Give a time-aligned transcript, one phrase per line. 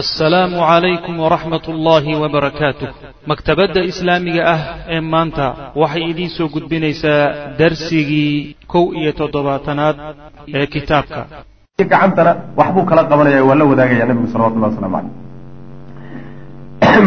[0.00, 2.88] assalaamu calaykum waraxmat ullaahi wabarakaatuh
[3.30, 4.60] maktabadda islaamiga ah
[4.94, 5.46] ee maanta
[5.82, 7.22] waxay idiin soo gudbinaysaa
[7.60, 9.96] darsigii kow iyo toddobaatanaad
[10.58, 11.20] ee kitaabka.
[11.78, 15.12] Gacantana waxbuu kala qabanaya waa la wadaagaya nabigu salawatullahi waslamu caleyh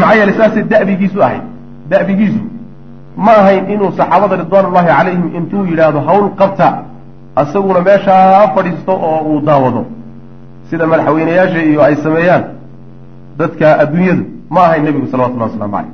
[0.02, 1.44] maxaa yeeley saasay da'bigiisu ahayd.
[1.92, 2.42] Da'bigiisu
[3.26, 6.68] ma ahayn inuu saxaabada ridwaanullahi calayhim intuu yidhaahdo hawl qabta
[7.42, 9.82] asaguna meeshaa fadhiisto oo uu daawado.
[10.70, 12.44] Sida madaxweyneyaasha iyo ay sameeyaan
[13.40, 15.94] dadka adduunyadu ma ahayn nebigu salawatullahi waslamu caleyh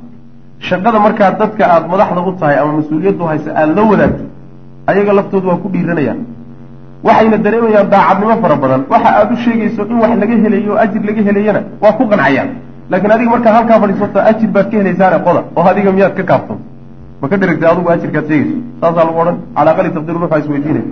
[0.68, 4.24] shaqada markaa dadka aada madaxda u tahay ama mas'uuliyaddu haysa aada la wadaagto
[4.90, 6.20] ayaga laftoodu waa ku dhiiranayaan.
[7.06, 8.82] Waxayna dareemayaan daacadnimo fara badan.
[8.92, 12.48] Waxa aada u sheegayso in wax laga helayo ajir laga helayana waa ku qancayaan.
[12.90, 16.54] Laakiin adiga markaa halkaa fadhiisato ajir baad ka helaysaane qoda oo adiga miyaad ka kaafto.
[17.20, 19.36] Ma ka dherigtay adigu ajirkaad sheegayso saasaa lagu odhan.
[19.56, 20.84] Calaa qali taqdiir ruuxa isweydiinay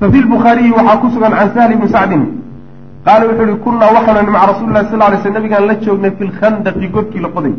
[0.00, 1.88] fa fi lbukhaariyi waxaa ku sugan can sahli bni
[3.06, 6.24] qaala wuxuu ihi kunnaa waxaanu maca rasuli lahi sal lay sl nabigaan la joognay fi
[6.30, 7.54] lkhandaqi godkii la qoday.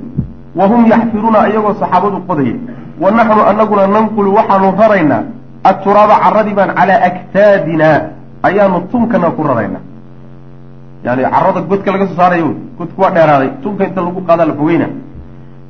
[0.56, 2.56] Wa hum yaxfiruuna iyagoo saxaabadu qodaya
[3.00, 5.24] wa naxnu anaguna nanqulu waxaanu raraynaa
[5.64, 7.90] aturaaba caradii baan calaa aktaadina
[8.44, 9.84] ayaanu tunkana ku raraynaa
[11.06, 14.88] yani carada godka laga soo saarayo godku waa dheeraaday tunka inta lagu qaadaa la fogeyna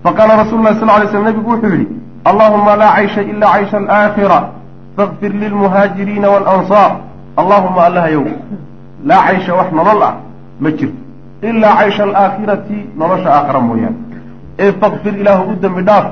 [0.03, 1.87] faqaala rasulu lahi sal lay slam nabigu wuxuu yihi
[2.31, 4.39] allahuma laa caysha ila caysha alaakhira
[4.97, 6.91] fakfir lilmuhaajiriina walansaar
[7.41, 8.25] allahuma allahayow
[9.09, 10.13] laa caysha wax nolol ah
[10.63, 10.99] ma jirto
[11.49, 13.97] ilaa caysha alaakhirati nolosha aakhira mooyaane.
[14.63, 16.05] Ee fakfir ilaahu u dembi dhaaf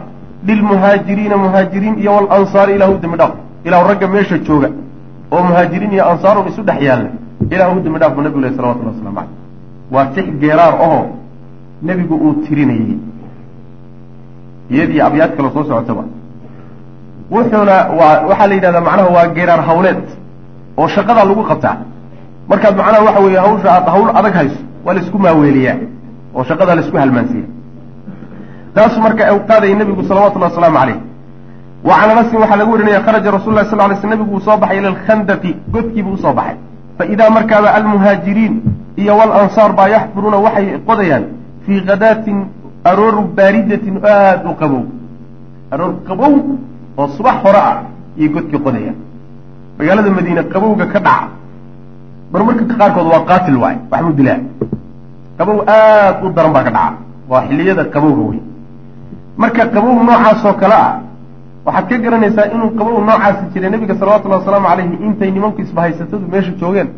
[0.48, 3.34] lilmuhaajiriina muhaajiriin iyo walansaari ilahu u dembi dhaaf.
[3.68, 4.70] Ilahu ragga meesha jooga
[5.32, 7.10] oo muhaajiriin iyo ansaarun isu dhex yaalla
[7.56, 9.30] ilahu u dembi dhaaf buu nebigu leh salawatullah waslamu caleyh
[9.94, 11.06] waa tix geeraar ahoo
[11.90, 12.98] nebigu uu tirinayey
[14.74, 16.04] iyadii abyaad kale soo socotaba.
[17.34, 20.04] Wuxuuna waa waxaa la yidhahdaa macnaha waa geeraar hawleed
[20.78, 21.76] oo shaqadaa lagu qabtaa
[22.52, 25.78] markaad macnaha waxa weeye hawsha aad hawl adag hayso waa la isku maaweeliyaa
[26.36, 27.48] oo shaqadaa la isku halmaansiiya
[28.76, 30.98] taasu marka u qaadaya nebigu salawatullahi wasalaamu caleyh
[31.88, 34.58] wa can anasin waxaa laga warinaya kharaja rasul lah sal lay sl nebigu uu soo
[34.64, 36.56] baxay ila alkhandaqi godkiibuu u soo baxay.
[36.98, 38.56] Fa idaa markaaba almuhaajiriin
[39.02, 41.24] iyo walansaar baa yaxfuruuna waxay qodayaan
[41.66, 42.38] fii khadaatin
[42.90, 44.84] arooru baaridatin aada u qabow.
[45.74, 46.34] Aroor qabow
[47.00, 47.78] oo subax hore ah
[48.20, 48.98] iyo godkii qodayaan.
[49.78, 51.28] Magaalada madiine qabowga ka dhaca
[52.32, 54.40] bar marka qaarkood waa qaatil waay waxbuu dilaa.
[55.38, 56.94] Qabow aada u daran baa ka dhaca.
[57.30, 58.40] Waa xilliyada qabowga wey
[59.38, 60.94] marka qabow noocaasoo kale ah
[61.66, 66.52] waxaad ka garanaysaa inuu qabow noocaasi jiray nebiga salawatullahi wasalaamu calayhi intay nimanku isbahaysatadu meesha
[66.62, 66.90] joogeen.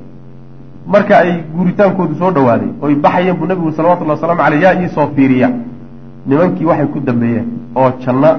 [0.94, 5.50] Marka ay guuritaankoodu soo dhawaaday oy baxayeen buu nebigu salawatullahi waslamu caleyh yaa iisoo fiiriya.
[6.27, 8.31] Nimankii waxay ku dambeeyeen oo janno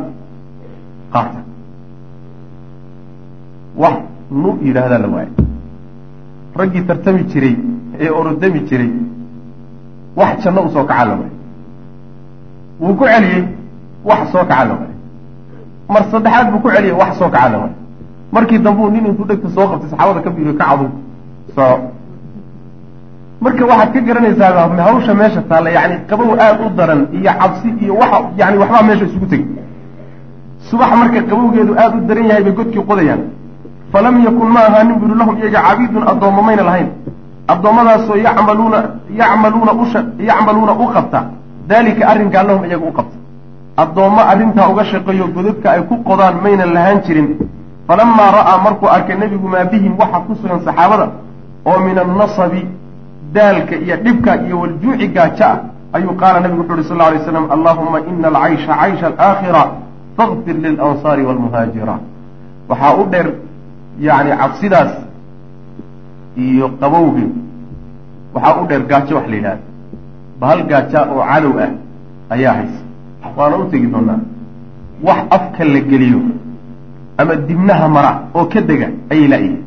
[1.12, 1.40] qaata
[3.82, 3.94] wax
[4.30, 5.32] nu yidhaahdaa la waayo
[6.58, 7.56] raggii tartami jiray
[8.00, 8.90] ee orodami jiray
[10.16, 11.30] wax janno u soo kacaa la waayo
[12.80, 13.42] wuu ku celiyey
[14.04, 14.94] wax soo kaca la waayo
[15.92, 17.74] mar saddexaad buu ku celiyey wax soo kaca la waayo
[18.32, 20.86] markii dambuu nin intuu dhegta soo qabtay saxaabada ka biiriyo ka cadu
[21.56, 21.76] soco
[23.40, 27.94] marka waxaad ka garanaysaa hawsha meesha taalla yani qabow aada u daran iyo cabsi iyo
[28.00, 29.46] waxa yani waxbaa meesha isugu tegay
[30.70, 33.22] subax marka qabowgeedu aada u daran yahay bay godkii qodayaan
[33.94, 36.88] falam yakun ma ahaanin buri lahum iyaga cabiidun addoommo mayna lahayn.
[37.52, 38.78] Addoommadaasoo yacmaluuna
[39.20, 41.20] yacmaluuna usha yacmaluuna u qabta.
[41.68, 43.16] Daalika arrinkaa lahum iyaga u qabta.
[43.82, 47.28] Addoommo arrintaa uga shaqeeyo godadka ay ku qodaan maynan lahaan jirin.
[47.88, 51.06] Falamaa ra'aa markuu arkay nebigu maa bihim waxa ku sugan saxaabada
[51.68, 52.62] oo min annasabi
[53.32, 55.58] daalka iyo dhibka iyo waljuuci gaajo ah
[55.96, 59.62] ayuu qaala nebigu wuxu uhi sal lla alay slam allahuma ina alcaysha caysha alaakhira
[60.16, 61.96] fakfir lilansaari waalmuhaajira
[62.68, 63.26] waxaa u dheer
[64.00, 64.92] yacni cabsidaas
[66.36, 67.26] iyo qabowgi
[68.34, 69.58] waxaa u dheer gaajo wax la yidhahda
[70.40, 71.70] bahal gaaja oo cadow ah
[72.30, 72.80] ayaa haysa.
[73.36, 74.18] Waana u tegi doonaa
[75.02, 76.20] wax afka la geliyo
[77.18, 79.62] ama dibnaha mara oo ka dega ayay laayihin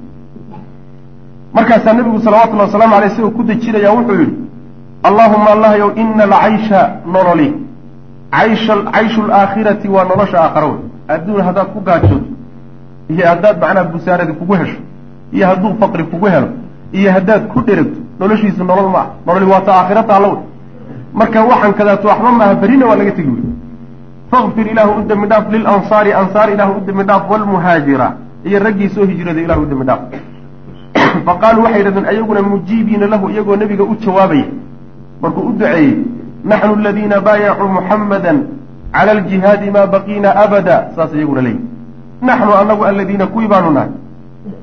[1.53, 4.35] markaasaa nebigu salawatullahi wasalaamu aleyh isagoo ku dejinaya wuxuu yidhi
[5.03, 7.53] allaahuma allahyow ina alcaysha nololi.
[8.31, 12.36] Caysha cayshu alaakhirati waa nolosha aakhara wey adduun haddaad ku gaajooto
[13.09, 14.79] iyo haddaad macnaha busaaradi kugu hesho
[15.31, 16.49] iyo hadduu faqri kugu helo
[16.93, 20.43] iyo haddaad ku dheragto noloshiisu nolol ma ah nololi waata aakhira taalla wey.
[21.13, 23.43] Marka waxaan kadaato waxba maaha berrina waa laga tegi wey.
[24.31, 28.07] Fakfir ilaahu u dembi dhaaf lilansaari ansaar ilaahu u dembi dhaaf waalmuhaajira
[28.45, 30.01] iyo raggii soo hijrooday ilahu u dembi dhaaf
[31.25, 34.45] fa qaaluu waxay yidhahdeen ayaguna mujiibiina lahu iyagoo nebiga u jawaabaya
[35.21, 35.95] markuu u duceeyey
[36.43, 38.37] naxnu aladiina baayacuu muxammadan
[38.91, 41.76] cala aljihaadi maa baqiina abada saas iyaguna leeyihi
[42.21, 43.89] naxnu anagu aladiina kuwii baanu nahay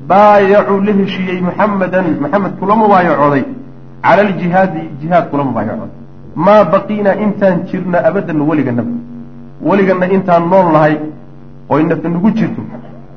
[0.08, 3.44] baayacuu la heshiiyey muxamadan maxamed kula mubaayacooday
[4.02, 5.90] cala aljihaadi jihaad kula mubaayacoon
[6.46, 8.94] maa baqiinaa intaan jirno abadan weliganaba
[9.68, 10.94] weliganna intaan nool nahay
[11.68, 12.62] oy nafta nagu jirto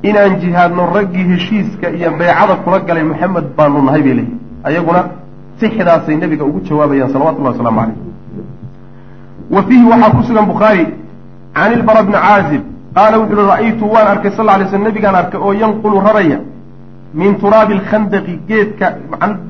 [0.09, 4.39] inaan jihaadno raggii heshiiska iyo beecada kula galay maxamed baanu nahay bay leeyihiin
[4.69, 5.01] ayaguna
[5.59, 7.97] sixdaasay nebiga ugu jawaabayaan salawatullahi wasalaamu calayh
[9.55, 10.85] wa fiihi waxaa ku sugan bukhaari
[11.53, 12.63] can ilbara bni caazib
[12.97, 16.39] qaala wuxu uhi ra'aytu waan arkay sal ly sl nebigaan arkay oo yanqulu raraya
[17.13, 18.87] min turaabi alkhandaqi geedka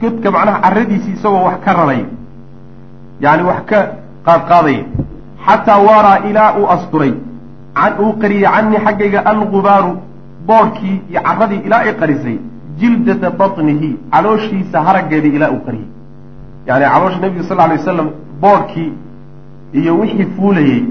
[0.01, 2.05] godka macnaha caradiisii isagoo wax ka raraya
[3.25, 3.79] yacni wax ka
[4.27, 4.83] qaadqaadaya
[5.45, 7.13] xataa waaraa ilaa uu asturay
[8.03, 9.91] uu qariyey canii xaggayga algubaaru
[10.49, 12.37] boodhkii iyo carradii ilaa ay qarisay
[12.79, 15.89] jildata batnihi calooshiisa haraggeedii ilaa uu qariyey
[16.67, 18.09] yani caloosha nebiga sal alay wasalam
[18.45, 18.89] boodhkii
[19.79, 20.81] iyo wixii fuulayey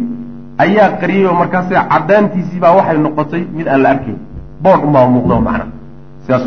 [0.59, 4.19] ayaa qariyey oo markaas caddaantiisii baa waxay noqotay mid aan la arkayn
[4.63, 5.67] boodh unbaa muuqda macna.
[6.25, 6.47] Sidaas.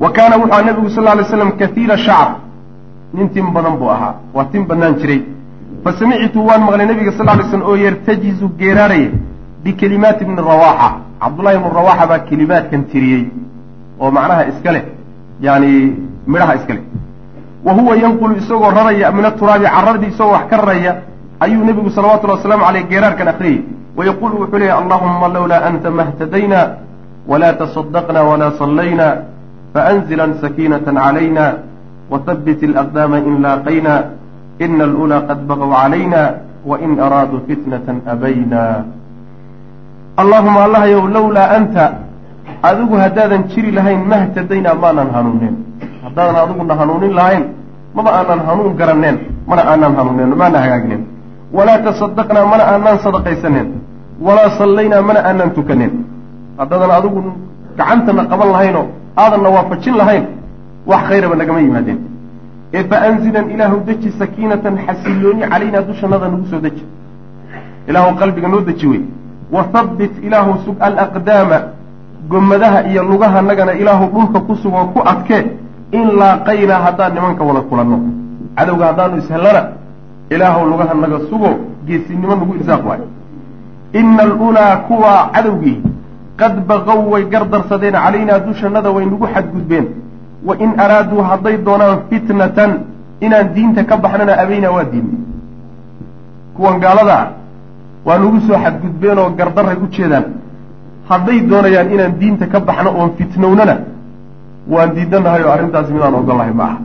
[0.00, 2.34] Wa kaana wuxuu aha nabigu sal lay slam kaiira shacr
[3.14, 4.14] nin tin badan buu ahaa.
[4.34, 5.20] Waa tin bannaan jiray.
[5.84, 9.10] Fa samictu waan maqlay nabiga sal lay slam oo yartajizu geeraaraya
[9.64, 10.88] bikelimaati bni rawaxa
[11.20, 13.24] cabdullahi ibnu rawaxa baa kelimaadkan tiriyey
[14.00, 14.84] oo macnaha iska leh.
[15.40, 15.70] Yani
[16.26, 16.82] midhaha iska leh.
[17.64, 20.92] Wa huwa yanqulu isagoo raraya min aturaabi carradii isagoo wax ka raraya
[21.44, 23.60] ayuu nebigu salawatulli wasalaamu caleyh geeraarkan akhriyey
[23.98, 26.60] wayaquulu wuxuu leeyahy allahuma lowlaa anta mahtadayna
[27.30, 29.06] walaa tasadaqna walaa sallayna
[29.74, 31.44] faanzilan sakiinata calayna
[32.12, 33.94] whabbit alaqdaama in laaqayna
[34.66, 36.20] ina alulaa qad baqow calayna
[36.70, 38.84] wain araaduu fitnatan abayna.
[40.22, 41.84] Allahuma allahayow lowlaa anta
[42.62, 45.56] adigu haddaadan jiri lahayn mahtadaynaa maanan hanuuneen
[46.04, 47.44] haddaadan adiguna hanuunin lahayn
[47.96, 49.16] maba aanan hanuun garaneen
[49.50, 51.02] mana aanan hanuuneen maana hagaaginen
[51.56, 53.68] walaa taصadaqnaa mana aanan sadaqaysaneen
[54.26, 55.92] walaa sallaynaa mana aanan tukaneen
[56.58, 57.20] haddaadan adigu
[57.78, 58.86] gacantana qaban lahaynoo
[59.22, 60.24] aadanna waafajin lahayn
[60.90, 61.98] wax khayraba nagama yimaadeen
[62.76, 66.84] ee fa anzilan ilaahu deji sakiinatan xasilooni calaynaa dushannada nagu soo deji.
[67.88, 69.02] Ilaahu qalbiga noo deji wey
[69.54, 71.58] wa habbit ilaahu sug alaqdaama
[72.30, 75.42] gomadaha iyo lugaha nagana ilaahu dhulka ku sugoo ku adkee
[75.98, 77.98] in laaqaynaa haddaan nimanka wada kulanno.
[78.56, 79.62] Cadowga haddaanu ishellana
[80.30, 81.50] ilaahu lugaha naga sugo
[81.86, 83.06] geesinimo nagu irsaaq waayo.
[83.92, 85.82] Ina alulaa kuwa cadowgii
[86.36, 89.86] qad baqow way gardarsadeen calaynaa dushannada way nagu xadgudbeen.
[90.46, 92.70] Wa in araaduu hadday doonaan fitnatan
[93.20, 95.20] inaan diinta ka baxnana abaynaa waa diidnay
[96.56, 97.28] kuwan gaalada ah
[98.06, 100.24] waa nagu soo xadgudbeen oo gardaray u jeedaan.
[101.08, 103.76] Hadday doonayaan inaan diinta ka baxno oon fitnownana
[104.72, 106.78] waan diidanahay oo arrintaasi midaan ogol lahay ma aha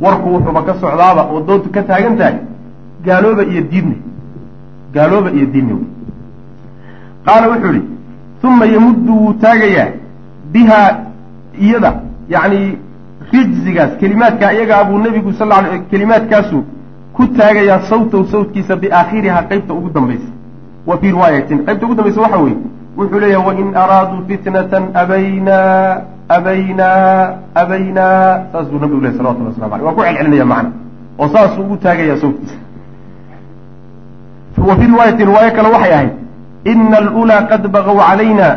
[0.00, 2.36] warku wuxuuba ka socdaaba oo doontu ka taagan tahay
[3.06, 3.96] gaalooba iyo diidne
[4.94, 5.74] gaalooba iyo diidne
[7.26, 7.82] qaala wuxuu idhi
[8.48, 9.88] uma yamuddu wuu taagayaa
[10.52, 10.88] bihaa
[11.66, 11.90] iyada
[12.34, 12.60] yacni
[13.32, 16.58] rijzigaas kelimaadkaa iyagaa buu nebigu sal ly kelimaadkaasu
[17.16, 20.30] ku taagayaa sawtaw sawtkiisa biaakhirihaa qaybta ugu dambaysa.
[20.86, 22.56] Wa fii riwaayatin qaybta ugu dambaysa waxa weeye
[22.96, 29.86] wuxuu leeyahay wain araaduu fitnatan abaynaa abaynaa abaynaa saas buu nabigu leh salawatullah waslamu aleyh
[29.86, 30.70] waa ku celcelinaya macna
[31.18, 32.56] oo saasuu ugu taagayaa sawtkiisa
[34.58, 36.12] wa fii riwaayatin riwaayo kale waxay ahayd
[36.64, 38.48] ina alulaa qad baqow calayna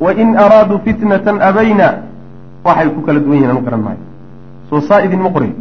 [0.00, 1.88] wain araaduu fitnatan abayna.
[2.64, 4.02] Waxay ku kala duwan yihiin anu garan maayo.
[4.70, 5.52] Soo saa idinma qoray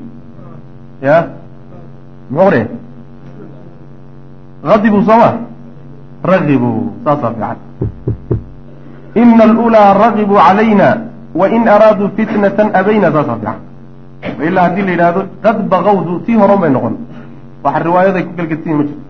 [1.02, 1.16] ya?
[2.30, 2.68] Muxuu qoraya
[4.74, 5.30] adibuu soo ma
[6.24, 7.58] ragibuu saasaa fiican.
[9.16, 10.88] Ina alulaa ragibuu calayna
[11.36, 13.12] wain araaduu fitnatan abayna.
[13.16, 13.58] Saasaa fiican.
[14.48, 16.96] Ilaa haddii la yidhaahdo qad baqawdu tii horan bay noqon.
[17.64, 19.04] Waxa riwaayaday ku galgedsiyin ma jirto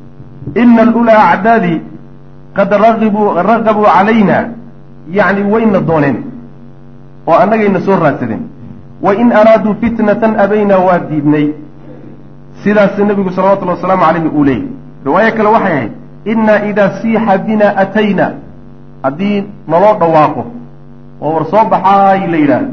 [0.61, 1.81] ina alulaa acdaadii
[2.57, 2.71] qad
[3.51, 4.37] ragabuu calayna
[5.17, 6.17] yacni wayna dooneen
[7.27, 8.43] oo annagayna soo raadsadeen
[9.05, 11.47] wain araaduu fitnatan abayna waa diidnay
[12.63, 14.67] sidaas nebigu salawatullhi wasalaamu calayhi uu leeyay
[15.05, 15.91] riwaayo kale waxay ahayd
[16.31, 18.25] innaa idaa siixa bina atayna
[19.03, 19.37] haddii
[19.73, 20.43] naloo dhawaaqo
[21.21, 22.71] oo war soo baxaay la yidhaahdo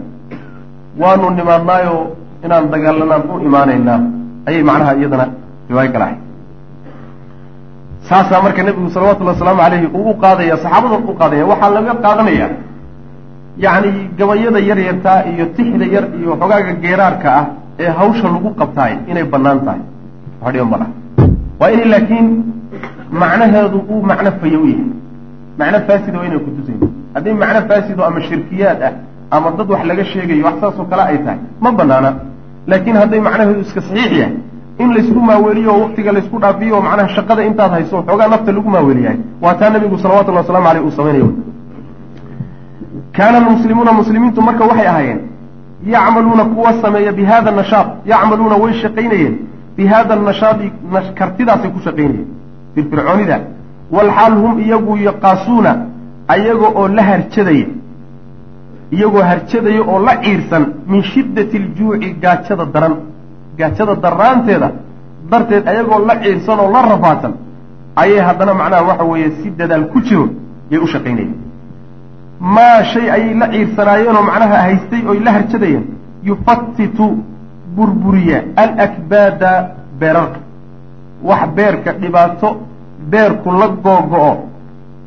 [1.02, 2.02] waanu nimaadnaayoo
[2.44, 4.00] inaan dagaalanaan u imaanaynaa
[4.48, 5.26] ayay macnaha iyadana
[5.70, 6.20] riwaayo kale ahayd
[8.08, 12.48] saasaa marka nebigu salawatullhi wasalaamu calayhi uu u qaadaya saxaabada u qaadaya waxaa laga qaadanaya.
[13.64, 17.44] Yacni gabayada yar yartaa iyo tixda yar iyo xogaaga geeraarka ah
[17.82, 19.80] ee hawsha lagu qabtaay inay bannaan tahay.
[20.42, 20.90] Wax dhiba ma laha
[21.60, 22.26] waa inay laakiin
[23.20, 24.88] macnaheedu uu macno fayo u yahay
[25.60, 26.80] macno faasida waa inay kutusayn
[27.14, 28.92] haddii macno faasido ama shirkiyaad ah
[29.34, 32.10] ama dad wax laga sheegayo wax saasoo kale ay tahay ma banaana
[32.70, 34.34] laakiin hadday macnaheedu iska saxiix yahay
[34.78, 38.70] in laysku maaweeliyo oo waktiga laysku dhaafiyo oo macnaha shaqada intaad hayso xoogaa nafta lagu
[38.70, 41.28] maaweeliyahay waa taa nabigu salawatullahi waslamu aleyh uu samaynayo
[43.16, 45.20] kaana almuslimuuna muslimiintu marka waxay ahaayeen
[45.86, 49.34] yacmaluuna kuwa sameeya bi hada nashaad yacmaluuna way shaqaynayeen.
[49.76, 50.72] Bi hada nashaadi
[51.18, 52.26] kartidaasay ku shaqaynayeen.
[52.74, 53.40] Firfircoonida
[53.96, 55.72] walxaal hum iyagu yaqaasuuna
[56.34, 57.66] ayaga oo la harjadaya.
[58.96, 62.94] Iyagoo harjadaya oo la ciirsan min shiddati aljuuci gaajada daran
[63.58, 64.68] gaajada daraanteeda
[65.30, 67.32] darteed ayagoo la ciirsan oo la rafaadsan
[68.02, 70.26] ayay haddana macnaha waxa weeye si dadaal ku jiro
[70.70, 71.34] yay u shaqaynayeen
[72.56, 75.84] maa shay ayay la ciirsanaayeenoo macnaha haystay oy la harjadayeen
[76.28, 77.06] yufatitu
[77.76, 79.52] burburiya alakbaada
[80.00, 80.38] beerarka
[81.28, 82.48] wax beerka dhibaato
[83.12, 84.32] beerku la googo-o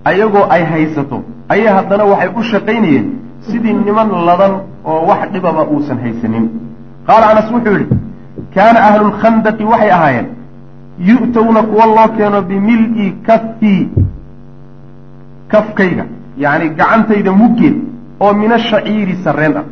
[0.10, 1.18] ayagoo ay haysato
[1.54, 3.06] ayay haddana waxay u shaqaynayeen
[3.50, 4.54] sidii niman ladan
[4.86, 6.46] oo wax dhibaba uusan haysanin.
[7.08, 7.96] Qaala anas wuxuu yidhi
[8.56, 10.28] kaana ahlulkhandaqi waxay ahaayeen
[11.10, 13.90] yu'towna kuwa loo keeno bimil-i kaffii
[15.52, 16.06] kafkayga
[16.38, 17.76] yacni gacantayda muggeed
[18.20, 19.66] oo min ashaciiri sarreen ah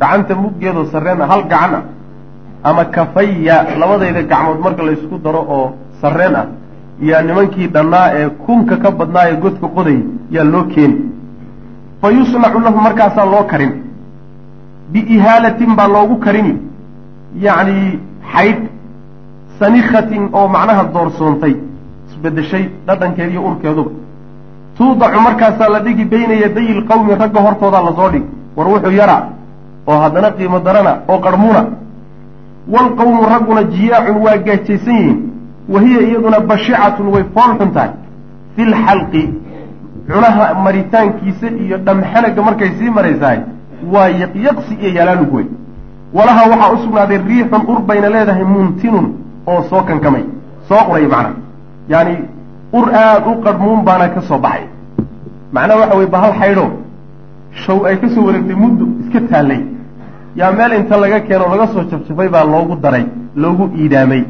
[0.00, 1.84] gacanta muggeedoo sarreen ah hal gacan ah
[2.70, 5.68] ama kafaya labadayda gacmood marka la ysku daro oo
[6.00, 6.46] sarreen ah
[7.08, 9.98] yaa nimankii dhannaa ee kunka ka badnaa ee godka qoday
[10.34, 10.96] yaa loo keeni
[12.00, 13.72] fa yusnacu lahu markaasaa loo karin
[14.92, 16.52] biihaalatin baa loogu karini
[17.40, 17.98] yacni
[18.32, 18.62] xaydh
[19.58, 21.54] sanikhatin oo macnaha doorsoontay
[22.10, 23.90] isbedeshay dhadhankeeda iyo urkeeduba.
[24.76, 28.24] Tuudacu markaasaa la dhigi bayna yaday ilqawmi ragga hortoodaa la soo dhig.
[28.56, 29.16] War wuxuu yara
[29.86, 31.62] oo haddana qiimo darana oo qarmuuna.
[32.72, 35.18] Waalqawmu ragguna jiyaacun waa gaajaysan yihiin.
[35.68, 37.90] Wa hiya iyaduna bashicatun way fool xun tahay
[38.56, 39.22] fi lxalqi
[40.08, 43.38] cunaha maritaankiisa iyo dhamxanaga markay sii maraysahay
[43.92, 45.46] waa yaqyaqsi iyo yalaalug wey
[46.16, 49.06] walaha waxaa u sugnaaday riixun ur bayna leedahay muntinun
[49.46, 50.24] oo soo kankamay.
[50.68, 51.34] Soo uray macnaha
[51.92, 52.14] yaani
[52.78, 54.64] ur aada u qarhmuun baana ka soo baxay.
[55.52, 56.64] Macnaha waxa weye bahal xaydho
[57.64, 59.60] shaw ay ka soo wareegtay muddo iska taallay.
[60.36, 63.04] Yaa meel inta laga keeno laga soo jabjabay baa loogu daray
[63.36, 64.22] loogu iidaamay.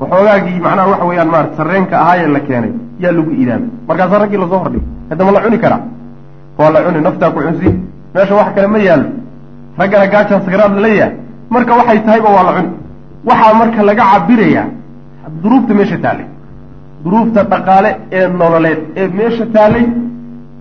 [0.00, 3.68] Waxoogaagii macnaha waxa weeyaan maarata sarreenka ahaayee la keenay yaa lagu iidaamay.
[3.88, 5.80] Markaasaa raggii la soo hordhigay haddama la cuni karaa.
[6.58, 7.68] Waa la cuni naftaa ku cunsi
[8.14, 9.08] meesha wax kale ma yaallo
[9.78, 11.14] raggana gaajaa sakaraad la leeyahay
[11.54, 12.70] marka waxay tahayba waa la cuni
[13.28, 14.66] waxaa marka laga cabirayaa
[15.42, 16.26] duruufta meesha taallay
[17.04, 19.84] duruufta dhaqaale ee nololeed ee meesha taallay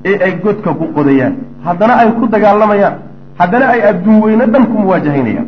[0.10, 1.34] ee ay godka ku qodayaan.
[1.66, 2.96] Haddana ay ku dagaalamayaan.
[3.40, 5.48] Haddana ay adduun weyne dhan ku muwaajahaynayaan.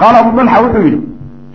[0.00, 1.00] Qaala abu dalxa wuxuu yidhi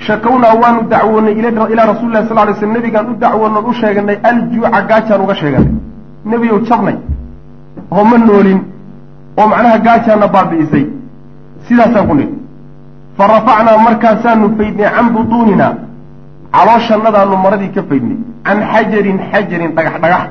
[0.06, 1.34] shakownaa waanu dacwoonay
[1.74, 5.72] ilaa rasuli lah sal lay sl nebigaan u dacwoonoon u sheeganay aljuuca gaajaan uga sheeganay.
[6.32, 6.96] Nebiyow jabnay.
[7.92, 8.60] Oo ma noolin
[9.38, 10.86] oo macnaha gaajaana baabi'isay.
[11.68, 12.36] Sidaasaan ku nidhi.
[13.18, 15.68] Fa rafacnaa markaasaanu faydnay can butuunina.
[16.56, 18.18] Calooshannadaanu maradii ka faydnay.
[18.46, 20.24] Can xajarin xajarin dhagax dhagax.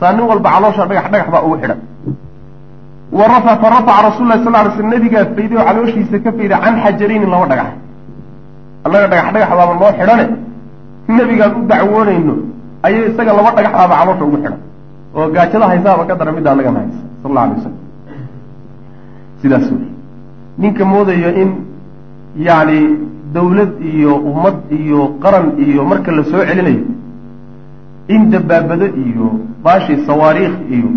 [0.00, 1.80] Saa nin walba caloosha dhagax dhagax baa ugu xidhan.
[3.18, 6.58] Wa rafa fa rafaca rasul lah sal lay sl nebigaa fayday oo calooshiisa ka fayday
[6.64, 7.70] can xajarayni laba dhagax.
[8.84, 10.24] Annaga dhagax dhagax baaba noo xidhane.
[11.16, 12.34] Nebigaan u dacwoonayno
[12.86, 14.56] ayay isaga laba dhagax baaba caloosha ugu xidhan.
[15.16, 17.79] Oo gaajada haysaaba ka dara midda annagana haysa sal alla alay wasalam
[19.42, 19.88] sidaas wey
[20.62, 21.50] ninka moodayo in
[22.46, 22.80] yacni
[23.34, 26.84] dawlad iyo ummad iyo qaran iyo marka la soo celinayo
[28.14, 29.26] in dabaabado iyo
[29.64, 30.90] baashi sawaariikh iyo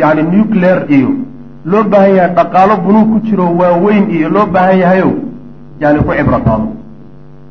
[0.00, 1.10] yacni nuclear iyo
[1.70, 5.10] loo baahan yahay dhaqaalo bunuug ku jiro waaweyn iyo loo baahan yahayo
[5.80, 6.66] yani ku cibro qaado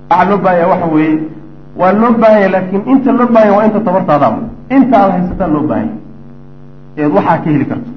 [0.10, 1.18] waxaa loo baahan yahay waxa weeye
[1.80, 4.42] waa loo baahan yahay laakiin inta loo baahan yahay waa inta tabartaadaama
[4.76, 7.92] inta aada haysataan loo baahan yahay eed waxaa ka heli karto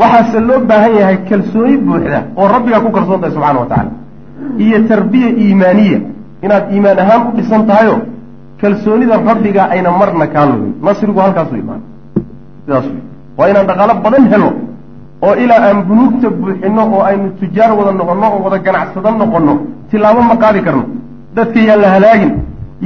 [0.00, 3.92] waxaase loo baahan yahay kalsooni buuxda oo rabbigaa ku kalsoon tahay subxana wa tacaala.
[4.64, 5.98] iyo tarbiya iimaaniya.
[6.44, 7.96] inaad iimaan ahaan u dhisan tahayo
[8.60, 11.80] kalsoonida rabbiga ayna marna kaa lugin nasrigu halkaasu imaan.
[12.64, 13.00] Sidaas wey
[13.38, 14.50] waa inaan dhaqaalo badan helo
[15.26, 19.52] oo ilaa aan bunuugta buuxino oo aynu tujaar wada noqonno oo wada ganacsado noqonno
[19.90, 20.84] tilaabo ma qaadi karno.
[21.36, 22.32] Dadka yaan la halaagin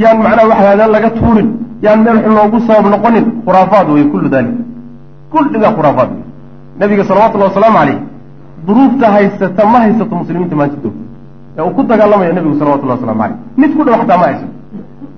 [0.02, 1.48] yaan macnaha wax haadaan laga tuurin
[1.84, 4.54] yaan meel xun loogu sabab noqonin khuraafaad wey kullu dalik.
[5.32, 6.22] Kulligaa khuraafaad wey
[6.80, 7.98] nabiga salawatullahi wasalaamu caleyh
[8.66, 10.90] duruufta haysata ma haysato muslimiinta maantito
[11.58, 14.52] ee uu ku dagaalamaya nebigu salawatullahi waslamu caleyh mid ku dhow xataa ma haysato.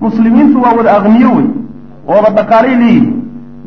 [0.05, 1.47] Muslimiintu waa wada aqniyo wey.
[2.07, 3.13] Wada dhaqaalay leeyihiin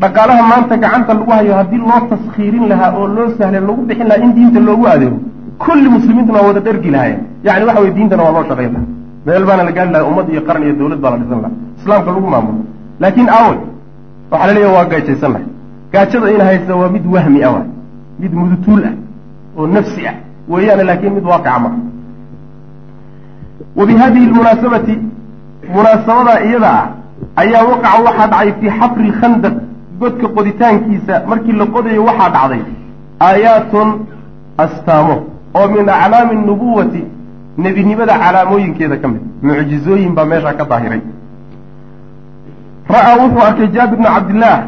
[0.02, 4.24] dhaqaalaha maanta gacanta lagu hayo haddii loo taskhiirin lahaa oo loo sahlay lagu bixin lahaa
[4.24, 5.18] in diinta loogu adeego
[5.64, 7.20] kulli muslimiintuna waa wada dhergi lahaayeen.
[7.46, 8.88] Yani waxa weye diintana waa loo shaqayn lahaa.
[9.26, 11.56] Meel baana la gaari lahaa ummad iyo qaran iyo dawlad baa la dhisan lahaa.
[11.80, 12.60] Islaamka lagu maamulo.
[13.00, 13.58] Laakiin aawey
[14.30, 15.46] waxaa la leeyahy waa gaajaysan lahay
[15.92, 17.54] gaajada in haysta waa mid wahmi ah
[18.20, 18.94] mid mudutuul ah
[19.58, 20.14] oo nafsi ah
[20.48, 21.70] weeyaane laakiin mid waaqica ma
[23.76, 24.98] wa bi hadihi lmunaasabati
[25.76, 26.86] munaasabada iyada ah
[27.42, 29.54] ayaa waqaca waxaa dhacay fii xafri lkhandaq
[30.00, 31.14] godka qoditaankiisa.
[31.30, 32.62] Markii la qodayo waxaa dhacday
[33.26, 33.88] aayaatun
[34.64, 35.16] astaamo
[35.54, 37.02] oo min aclaami nubuwati
[37.58, 39.22] nebinimada calaamooyinkeeda ka mid.
[39.42, 41.00] Mucjizooyin baa meeshaa ka daahiray.
[42.94, 44.58] Ra'aa wuxuu arkay jaabir bnu cabdillaah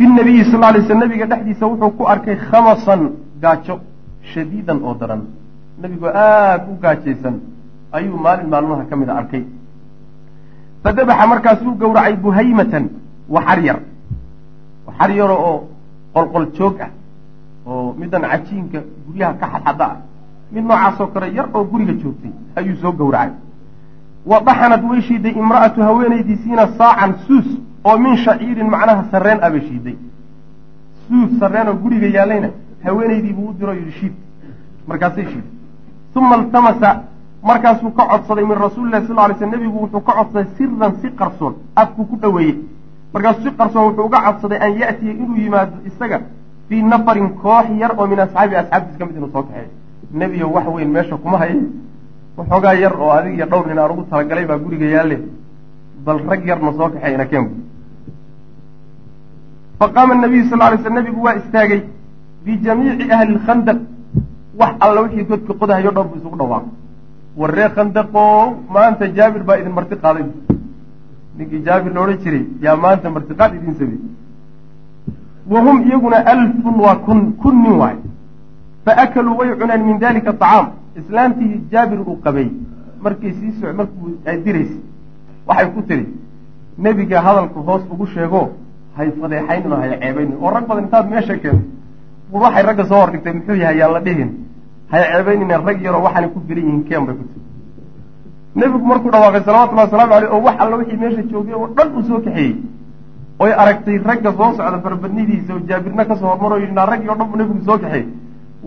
[0.00, 3.00] fi nabiyi sal lay sl nabiga dhexdiisa wuxuu ku arkay khamasan
[3.42, 3.74] gaajo
[4.32, 5.22] shadiidan oo daran.
[5.80, 7.34] Nebigoo aada u gaajaysan
[7.92, 9.44] ayuu maalin maalmaha ka mida arkay.
[10.82, 12.84] Fadabaxa markaasuu gowracay buhaymatan
[13.28, 13.78] waxar yar.
[14.86, 15.58] Waxar yaro oo
[16.14, 16.90] qolqol joog ah
[17.66, 19.96] oo midan cajiinka guryaha ka xadxada ah.
[20.52, 23.32] Mid noocaasoo kale yar oo guriga joogtay ayuu soo gowracay.
[24.24, 27.48] Wa daxanad way shiiday imra'atu haweenaydiisiina saacan suus
[27.84, 29.96] oo min shaciirin macnaha sarreen ah bay shiiday.
[31.08, 32.48] Suus sarreen oo guriga yaallayna
[32.84, 34.12] haweenaydiibuu u diro yidhi shiid.
[34.88, 35.50] Markaasay shiiday
[36.16, 37.02] uma iltamasa
[37.42, 41.54] markaasuu ka codsaday min rasuulillahi sal lay sl nebigu wuxuu ka codsaday siran si qarsoon
[41.76, 42.56] afkuu ku dhoweeyey.
[43.14, 46.20] Markaasuu si qarsoon wuxuu uga codsaday an ya'tiya inuu yimaado isaga
[46.68, 49.68] fii nafarin koox yar oo min asxaabi asxaabtiis ka mid inuu soo kaxeeyo.
[50.12, 51.60] Nebiyo wax weyn meesha kuma hayay
[52.36, 55.18] waxoogaa yar oo adig iyo dhowr nin aan ugu talagalay baa guriga yaalle
[56.04, 57.46] bal rag yarna soo kaxeeyna keen
[59.80, 61.80] faqaama nabiyu sal lay sl nebigu waa istaagay
[62.44, 63.78] bijamiici ahli lkhandaq
[64.60, 66.72] wax alla wixii godka qodahayo dhan buu isugu dhawaaqay
[67.40, 70.26] warree khandaqow maanta jaabir baa idin marti qaaday.
[71.36, 74.02] Ninkii jaabir la odhan jiray yaa maanta martiqaad idin sameeyey
[75.52, 77.96] wa hum iyaguna alfun waa kun kun nin waay.
[78.84, 80.66] Fa akaluu way cuneen min dalika acaam
[81.00, 82.48] islaamtii jaabir uu qabay.
[83.04, 84.80] Markay sii so markuu ay diraysay
[85.46, 86.06] waxay ku tiri
[86.78, 88.42] nebiga hadalka hoos ugu sheego
[88.96, 91.64] hay fadeexaynin oo hay ceebaynin oo rag badan intaad meesha keento
[92.32, 94.30] waxay ragga soo hordhigtay muxuu yahay yaan la dhihin.
[94.92, 97.40] Hay ceebaynina rag yaroo waxaanay ku filan yihiin keen bay ku tiri.
[98.54, 102.02] Nebigu markuu dhawaaqay salawatullahi wasalaamu aleyh oo wax alla wixii meesha joogay oo dhan uu
[102.08, 102.54] soo kaxeeyey.
[103.42, 107.14] Oy aragtay ragga soo socda barbadnidiisa oo jaabirna ka soo hormaro yidhi naa raggii o
[107.18, 108.06] dhan buu nebigu soo kaxeeyey.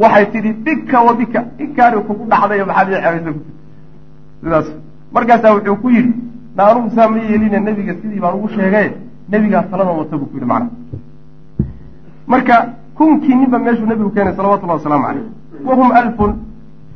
[0.02, 3.54] Waxay tidhi bika wa bika inkaari kugu dhacdayo maxaad ii ceebaysa ku tii
[4.44, 4.68] sidaas
[5.16, 6.14] markaasaa wuxuu ku yidhi
[6.56, 8.88] na anugu saa ma yeelina nebiga sidii baan ugu sheegay
[9.30, 10.70] nebigaa talada wata buu ku yidhi macna.
[12.28, 12.56] Marka
[12.98, 15.26] kunkii ninba meeshuu nebigu keenay salawatullahi wasalaamu caleyh
[15.68, 16.32] wahum alfun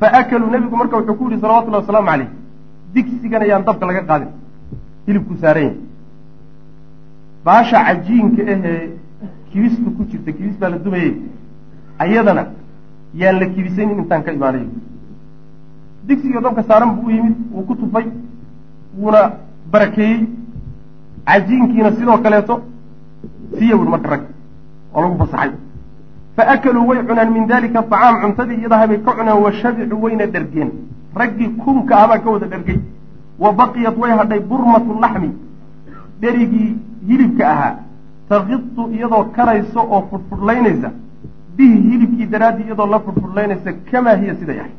[0.00, 2.28] fa akaluu nebigu marka wuxuu ku yidhi salawatullahi wasalaamu caleyh
[2.94, 4.30] digsigan ayaan dabka laga qaadin
[5.06, 5.74] hilibku saaran
[7.44, 8.78] baasha cajiinka ahee
[9.52, 11.12] kibistu ku jirta kibis baa la dumayey
[12.04, 12.44] ayadana
[13.22, 14.68] yaan la kibisaynin intaan ka imaanayo
[16.08, 18.06] digsigii dabka saaran buu u yimid wuu ku tufay
[18.98, 19.22] wuuna
[19.72, 20.20] barakeeyey
[21.28, 22.54] cajiinkiina sidoo kaleeto
[23.58, 24.22] siya wuri marka rag
[24.94, 25.50] oo lagu fasaxay
[26.36, 30.70] fa akaluu way cuneen min dalika acaam cuntadii iyadahabay ka cuneen wa shabicuu wayna dhergeen
[31.20, 32.78] raggii kunka ahbaa ka wada dhergay
[33.38, 35.30] wa baqiyat way hadhay burmatu laxmi
[36.20, 36.70] dherigii
[37.08, 37.74] hilibka ahaa.
[38.28, 40.90] Takitu iyadoo karayso oo fudhfudhlaynaysa
[41.56, 44.72] bihi hilibkii daraaddii iyadoo la fudhfudhlaynaysa kamaa hiya siday ahay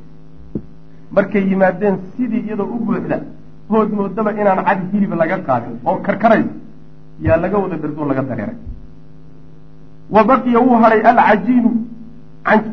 [1.12, 3.18] markay yimaadeen sidii iyadoo u buuxda
[3.70, 6.54] hood moodaba inaan cad hilib laga qaadin oo karkaraysa
[7.28, 8.56] yaa laga wada dhergoo laga dareeray.
[10.16, 11.72] Wa baqiya wuu hadhay alcajiinu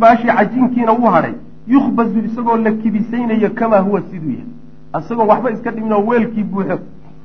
[0.00, 1.34] baashii cajiinkiina wuu hadhay
[1.74, 4.50] yukhbazu isagoo la kibisaynayo kamaa huwa siduu yahay.
[5.00, 6.78] Isagoo waxba iska dhimin oo weelkii buuxo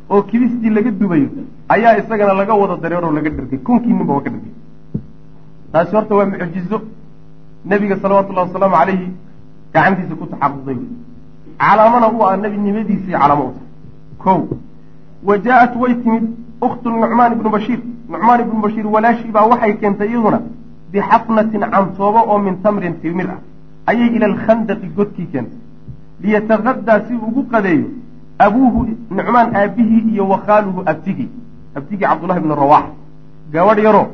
[0.09, 1.29] oo kibistii laga dubayo
[1.69, 4.53] ayaa isagana laga wada dareeroo laga dhergay kunkii ninba waa ka dhergay
[5.71, 6.81] taasi horta waa mucjizo.
[7.65, 9.07] Nebiga salawatullahi wasalaamu calayhi
[9.73, 10.77] gacantiisa ku taxaquqday
[11.61, 13.67] calaamana u ah nebinimadiisii calaamo u tahay
[14.23, 14.57] ko
[15.27, 16.25] wa jaa-at way timid
[16.61, 17.79] ukhtu nucmaan ibnu bashiir.
[18.11, 20.39] Nucmaan ibnu bashiir walaashii baa waxay keentay iyaduna
[20.91, 23.39] bixafnatin cantoobo oo min tamrin timir ah.
[23.89, 25.59] Ayay ila alkhandaqi godkii keentay.
[26.21, 27.87] Liyataqadaa si ugu qadeeyo
[28.45, 31.29] abuuhu nucmaan aabihii iyo wakhaaluhu abtigii
[31.75, 32.85] abtigii cabdullahi ibnu rawax.
[33.53, 34.07] Gabadh yaroo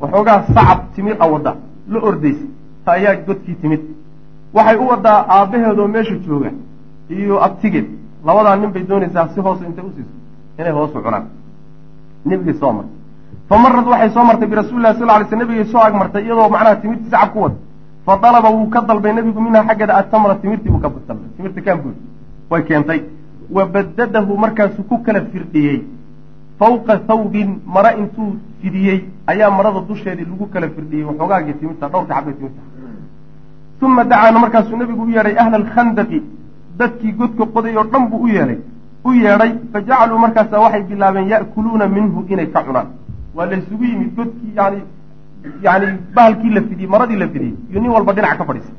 [0.00, 1.52] waxoogaa sacab timir a wadda
[1.92, 2.46] la ordaysa
[2.86, 3.80] ayaa godkii timid.
[4.54, 6.50] Waxay u wadaa aabbaheedoo meesha jooga
[7.10, 7.86] iyo abtigeed
[8.26, 10.14] labadaa nin bay doonaysaa si hoose intay usiiso
[10.58, 11.24] inay hoosu cunaan.
[12.24, 12.96] Nebigay soo martay.
[13.48, 17.10] Fa marad waxay soo martay birasuulillahi sal lay sl nebigay soo agmartay iyadoo macnaha timirtii
[17.10, 17.56] sacab ku wada
[18.06, 21.28] fa dalaba wuu ka dalbay nebigu minhaa xaggeeda atamra timirtii buu ka dalbay.
[21.36, 21.96] Timirta kaanbuud
[22.50, 23.00] way keentay.
[23.50, 25.82] Wa badadahu markaasuu ku kala firdhiyey.
[26.58, 31.04] Fawqa thawbin mara intuu fidiyey ayaa marada dusheedii lagu kala firdhiyey.
[31.04, 32.62] Waxoogaagii timirta dhowrka xabbay timirta.
[33.82, 36.22] Uma dacaana markaasuu nebigu u yeedhay ahla alkhandaqi
[36.78, 38.58] dadkii godka qoday oo dhan buu u yeedhay
[39.04, 42.88] u yeedhay fa jacaluu markaasa waxay bilaabeen ya'kuluuna minhu inay ka cunaan.
[43.36, 44.78] Waa la ysugu yimid godkii yani
[45.66, 48.76] yani bahalkii la fidiyey maradii la fidiyey iyo nin walba dhinac ka fadhiisay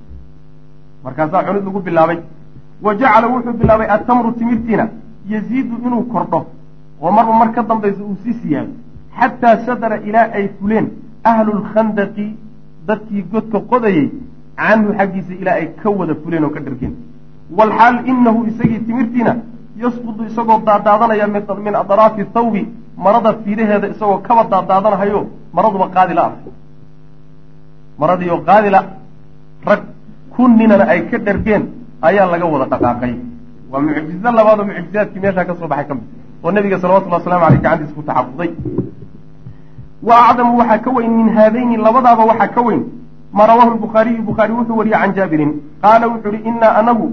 [1.03, 2.17] markaasaa cunid lagu bilaabay.
[2.85, 4.85] Wa jacala wuxuu bilaabay atamru timirtiina
[5.33, 6.39] yaziidu inuu kordho
[7.01, 8.71] oo marba mar ka dambaysa uu sii siyaado
[9.19, 10.87] xataa sadara ilaa ay fuleen
[11.31, 12.27] ahlu lkhandaqi
[12.87, 14.07] dadkii godka qodayey
[14.61, 16.93] canhu xaggiisa ilaa ay ka wada fuleen oo ka dhargeen
[17.51, 19.35] walxaal inahu isagii timirtiina
[19.83, 25.21] yasqudu isagoo daadaadanaya min adraafi thawbi marada fiidaheeda isagoo kaba daadaadanahayo
[25.53, 26.33] maraduba qaadila ah
[27.99, 28.79] maradiioo qaadila
[29.65, 29.81] rag
[30.35, 31.63] kunninana ay ka dhargeen
[32.01, 33.13] ayaa laga wada dhaqaaqay
[33.71, 36.07] waa mucjizo labaad oo mucjizaadkii meeshaa ka soo baxay ka mid
[36.43, 38.51] oo nabiga salawatullhi waslamu aleyh gacantiisa ku taxafuday
[40.07, 42.81] wa acdamu waxaa ka weyn min haadayni labadaaba waxaa ka weyn
[43.33, 45.51] ma rawaahu lbukhaariyu bukhaari wuxuu wariyey can jaabirin
[45.83, 47.07] qaala wuxuu uhi innaa anagu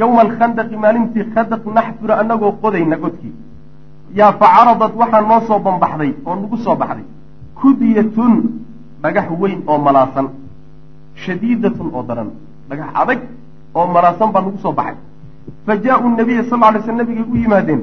[0.00, 3.32] yowma alkhandaqi maalintii khandaq naxfuru anagoo qodayna godkii
[4.18, 7.04] yaa fa caradat waxaa noo soo bambaxday oo nagu soo baxday
[7.60, 8.32] kudyatun
[9.02, 10.26] dhagax weyn oo malaasan
[11.24, 12.30] shadiidatun oo daran
[12.68, 13.20] dhagax adag
[13.74, 14.96] oo malaasan baa nagu soo baxay
[15.66, 17.82] fa jaa-uu nabiya sal alay sl nabigay u yimaadeen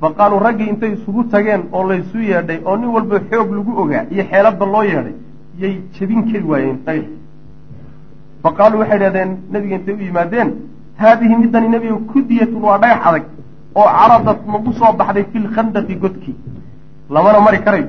[0.00, 4.04] fa qaaluu raggii intay isugu tageen oo laysu yeedhay oo nin walba xoog lagu ogaa
[4.12, 5.14] iyo xeeladba loo yeedhay
[5.62, 7.06] yay jebin kari waayeen dhagax
[8.42, 10.48] fa qaaluu waxay idhahdeen nabiga intay u yimaadeen
[11.02, 13.24] haadihi midani nebiga kudiyatun waa dhagax adag
[13.74, 16.36] oo caradat nagu soo baxday fi lkhandaqi godkii
[17.10, 17.88] lamana mari karayo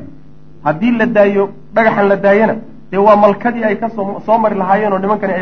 [0.65, 1.43] haddii la daayo
[1.75, 2.55] dhagaxan la daayana
[2.91, 5.33] dee waa malkadii ay ka soo soo mari lahaayeen oo nimankani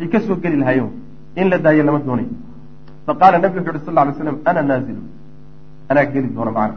[0.00, 0.90] ay ka soo geli lahaayeen
[1.36, 2.28] in la daayo lama doonayo
[3.06, 5.02] fa qaala nabigu wuxu uhi sal alay slam ana naazilu
[5.90, 6.74] anaa geli doona macana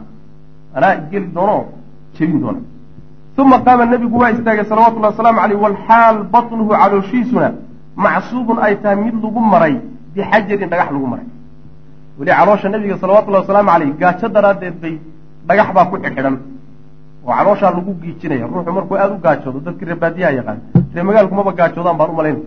[0.76, 1.66] anaa geli doono oo
[2.16, 2.60] jebin doona
[3.38, 7.48] uma qaama nebigu waa istaagay salawatullahi wasalaamu caleyh walxaal batnuhu calooshiisuna
[7.96, 9.74] macsuubun ay tahay mid lagu maray
[10.14, 11.26] bixajarin dhagax lagu maray.
[12.18, 14.94] Weli caloosha nebiga salawatullahi wasalaamu caleyh gaajo daraaddeed bay
[15.48, 16.36] dhagax baa ku xidxidhan
[17.26, 20.58] oo calooshaa lagu giijinaya ruuxu markuu aada u gaajoodo dadkii reer baadiyaha yaqaan
[20.94, 22.46] ree magaalku maba gaajoodaan baan u malaynaya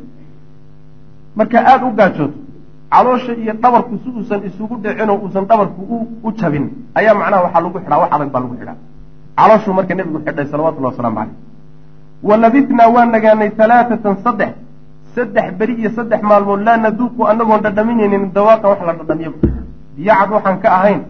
[1.38, 2.36] marka aada u gaajoodo
[2.93, 5.82] caloosha iyo dhabarku si uusan isugu dhicin oo uusan dhabarku
[6.28, 6.65] u jabin
[6.99, 8.78] ayaa macnaha waxaa lagu xidhaa wax adag baa lagu xidhaa.
[9.38, 11.36] Calooshuu marka nebigu xidhay salawatullahi wasalaamu caleyh
[12.28, 14.51] wa labitnaa waa nagaanay talaatatan saddex
[15.15, 19.32] saddex beri iyo saddex maalmood laa naduuqu anagoon dhadhaminaynin dawaaqan wax la dhadhamiyo.
[19.95, 21.01] Biyacad waxaan ka ahayn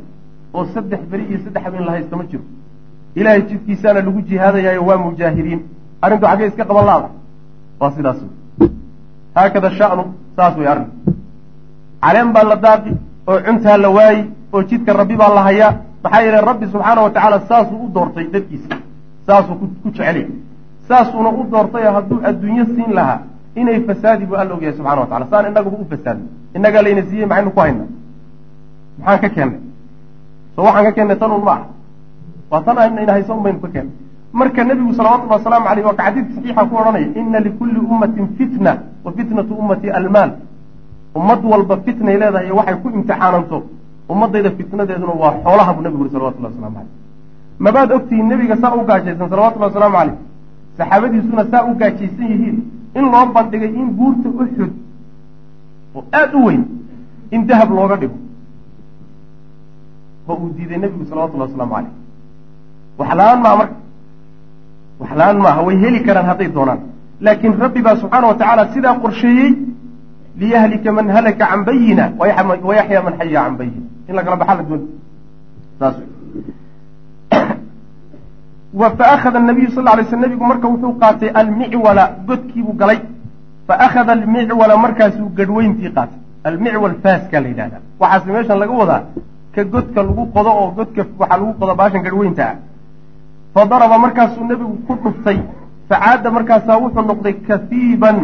[0.53, 2.43] oo saddex beri iyo saddex habeen la haysta ma jiro.
[3.15, 5.61] Ilaahay jidkiisaana lagu jihaadayaayo waa mujaahidiin
[6.01, 7.09] arrintu xaggee iska qaban laada
[7.79, 8.19] waa sidaas
[9.35, 10.03] haakada sha'nu
[10.35, 10.87] saas way arrin.
[12.03, 12.91] Caleen baa la daaqi
[13.27, 14.21] oo cuntaa la waayi
[14.53, 15.71] oo jidka rabbi baa la hayaa.
[16.03, 18.75] Maxaa yeele rabbi subxaana wa tacaala saasuu u doortay dadkiisa
[19.27, 20.25] saasuu ku jecelay
[20.87, 23.19] saasuuna u doortay hadduu adduunyo siin lahaa
[23.55, 27.25] inay fasaadi buu alla ogyahay subxana wa tacala saan inaguba u fasaadin innagaa layna siiyey
[27.25, 27.87] maxaynu ku haynaa?
[28.99, 29.59] Maxaan ka keennay
[30.55, 31.55] so waxaan ka keennay tan un ma
[32.51, 33.93] waa tan ayna hayso un baynu ka keennay
[34.33, 38.71] marka nebigu salawatullahi wasalaamu aleyh waa ka xadiid saxiixa ku odhanaya ina likulli ummatin fitna
[39.05, 40.31] wa fitnatu ummati almaal.
[41.15, 43.57] Ummad walba fitnay leedahay iyo waxay ku imtixaananto.
[44.09, 46.91] Ummadayda fitnadeeduna waa xoolaha buu nebigu uri salawatullahi waslamu caleyh
[47.59, 50.17] mabaad ogtihiin nebiga saa u gaajaysan salawatullahi wasalaamu caleyh
[50.77, 52.57] saxaabadiisuna saa u gaajaysan yihiin
[52.97, 54.71] in loo bandhigay in buurta uxud
[55.95, 56.63] oo aada u weyn
[57.31, 58.17] in dahab looga dhigo.
[60.29, 61.93] Oo uu diiday nebigu salawatullahi wasalaamu caleyh
[62.99, 63.75] wax la'aan maaha marka.
[64.99, 66.79] Wax la'aan maaha way heli karaan hadday doonaan.
[67.25, 69.51] Laakiin rabbi baa subxaana wa tacaala sidaa qorsheeyey
[70.39, 72.05] liyahlika man halaka can bayina
[72.67, 74.83] wayaxya man xaya can bayina in lagala baxaa la doon
[78.79, 82.99] saas faahada nabiyu sal lay sl nabigu marka wuxuu qaatay almicwala godkiibuu galay.
[83.67, 86.19] Faakhada almicwala markaasuu gadhweyntii qaatay.
[86.43, 89.01] Almicwal faaskaa la yidhahdaa waxaase meeshan laga wadaa
[89.55, 92.55] ka godka lagu qodo oo godka waxaa lagu qodo baashan gadhweynta ah.
[93.53, 95.39] Fa daraba markaasuu nebigu ku dhuftay.
[95.89, 98.17] Facaada markaasaa wuxuu noqday kahiiban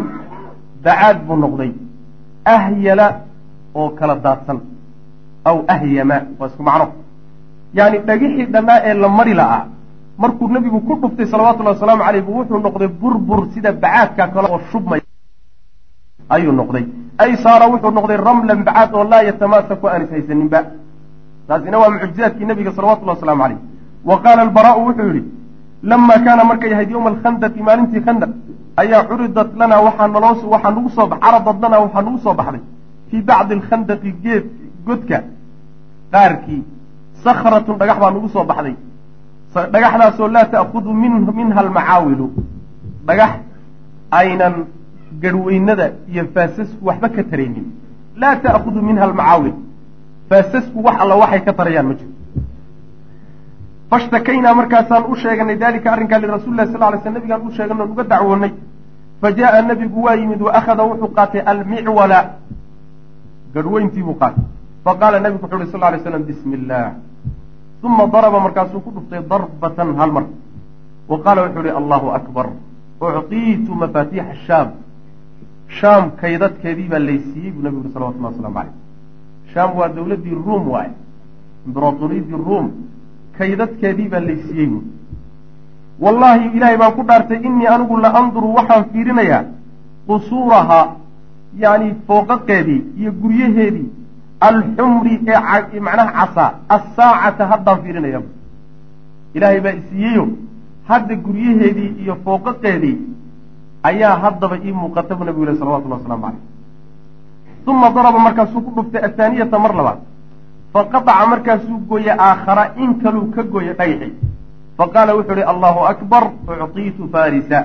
[0.84, 1.72] dacaad buu noqday.
[2.46, 3.08] Ahyala
[3.76, 4.60] oo kala daadsan.
[5.46, 6.88] Aw ahyama waa isku macno.
[7.74, 9.81] Yaani dhagixii dhannaa ee la mari la'aa
[10.18, 14.60] markuu nebigu ku dhuftay salawatullahi wasalaamu caleyh bu wuxuu noqday burbur sida bacaadka kale oo
[14.72, 15.02] shubmay.
[16.30, 16.86] Ayuu noqday.
[17.18, 20.60] Ay saara wuxuu noqday ramlan bacaad oo laa yatamaasaku aan is haysaninba
[21.48, 23.60] taasina waa mucjizaadkii nebiga salawatullahi wasalaamu caleyh
[24.06, 25.24] wa qaala albaraau wuxuu yidhi
[25.84, 28.32] lama kaana markay ahayd yowma alkhandaqi maalintii khandaq
[28.82, 32.62] ayaa curidat lanaa waxaa naloo waxaa nagu soo caradat lanaa waxaa nagu soo baxday
[33.10, 34.46] fii bacdi alkhandaqi geed
[34.88, 35.18] godka
[36.14, 36.64] qaarkii
[37.24, 38.76] sakratun dhagax baa nagu soo baxday
[39.54, 42.32] dhagaxdaasoo laa ta'kudu min minha almacaawilu.
[43.08, 43.32] Dhagax
[44.12, 44.66] aynan
[45.20, 47.66] garhweynada iyo faasasku waxba ka taraynin.
[48.16, 49.54] Laa ta'kudu minha almacaawil.
[50.30, 52.12] Faasasku wax alla waxay ka tarayaan ma jiro
[53.92, 57.92] fashtakaynaa markaasaan u sheeganay dalika arrinkaa lirasuli lah sal lay sl nabigaan u sheeganay on
[57.92, 58.54] uga dacwoonay.
[59.22, 60.52] Fa jaa'a nebigu waa yimid wa
[60.92, 62.20] wuxuu qaatay almicwala
[63.54, 64.44] garhweyntii buu qaatay.
[64.86, 67.11] Faqaala nebigu wuxu uhi sal lay slam bismi illaah
[67.84, 70.26] uma daraba markaasuu ku dhuftay darbatan hal mar
[71.10, 72.46] wa qaala wuxuu ihi allahu akbar
[73.02, 74.68] ucطiitu mafaatiixa shaam
[75.80, 78.74] shaam kaydadkeedii baa laysiiyey buu nabigu uri salawatullahi waslamu caleyh
[79.54, 80.92] shaam waa dowladdii ruum waaye
[81.68, 82.68] imberatoriyadii ruum
[83.38, 84.84] kaydadkeedii baa laysiiyey buui
[86.04, 89.44] wallaahi ilaahay baan ku dhaartay innii anigu la anduru waxaan fiirinayaa
[90.08, 90.86] qusuurahaa
[91.64, 93.90] yacni fooqaqeedii iyo guryaheedii
[94.50, 98.22] alxumri ee macnaha casaa assaacata haddaan fiirinaya
[99.36, 100.26] ilaahay baa isiiyeyo
[100.92, 102.96] hadda guryaheedii iyo fooqaqeedii
[103.90, 106.42] ayaa haddaba ii muuqata buu nabigu leh salawatullah waslamu caleyh
[107.74, 110.00] uma daraba markaasuu ku dhuftay athaaniyata mar labaad.
[110.74, 114.10] Faqataca markaasuu gooye aakhara in kaluu ka gooye dhayxi
[114.78, 116.24] faqaala wuxuu ihi allahu akbar
[116.66, 117.60] uctiitu farisa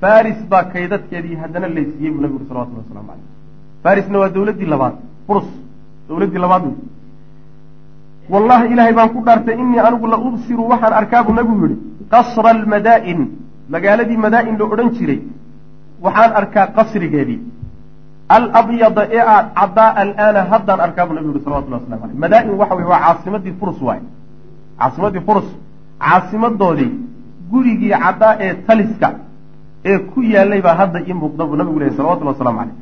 [0.00, 3.26] faris baa kaydadkeedii haddana laysiiyey buu nabigu uri salawatullah waslamu caleyh
[3.84, 4.94] farisna waa dowladdii labaad
[5.26, 5.48] furs
[6.08, 6.64] dowladdii labaad.
[6.66, 6.76] Wey
[8.32, 11.76] wallahi ilaahay baan ku dhaartay innii anigu la ubsiru waxaan arkaa buu nabigu yihi
[12.12, 13.20] qasra almadaa'in
[13.74, 15.20] magaaladii madaa-in la odhan jiray
[16.04, 17.40] waxaan arkaa qasrigeedii.
[18.36, 22.74] Alabyada ee aad caddaa alaana haddaan arkaa buu nabigu yihi salawatullah waslamu aleyh madaa-in waxa
[22.78, 24.02] wey waa caasimadii furs waaye.
[24.80, 25.48] Caasimadii furs
[26.04, 26.92] caasimadoodii
[27.50, 29.08] gurigii caddaa ee taliska
[29.84, 32.76] ee ku yaalay baa hadda ii muuqda buu nabigu lehy salawatullah waslamu caleyh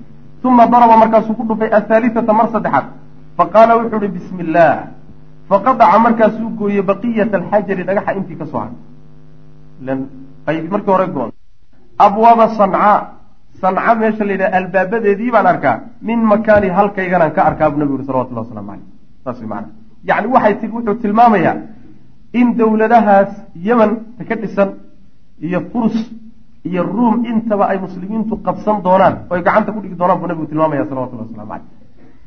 [0.45, 2.87] uma daraba markaasuu ku dhufay athaalitata mar saddexaad
[3.39, 4.77] faqaala wuxuu uhi bismi illaah
[5.51, 8.77] faqadaca markaasuu gooyey baqiyata alxajari dhagaxa intii ka soo haray
[9.83, 9.99] ilan
[10.47, 11.31] qaybi markii hore goon.
[12.07, 12.97] Abwaaba sancaa
[13.61, 15.77] sanca meesha la yidhaha albaabadeedii baan arkaa.
[16.09, 18.87] Min makaani halkayganaan ka arkaa buu nabigu yuri salawatullah waslamu caleyh
[19.25, 19.69] saas way maana
[20.09, 21.55] yacni waxay ti wuxuu tilmaamayaa
[22.41, 23.31] in dowladahaas
[23.67, 23.91] yeman
[24.29, 24.69] ka dhisan
[25.47, 25.97] iyo furs
[26.69, 30.47] iyo ruum intaba ay muslimiintu qabsan doonaan oo ay gacanta ku dhigi doonaan buu nabigu
[30.53, 31.65] tilmaamaya salawatullahi waslamu caleyh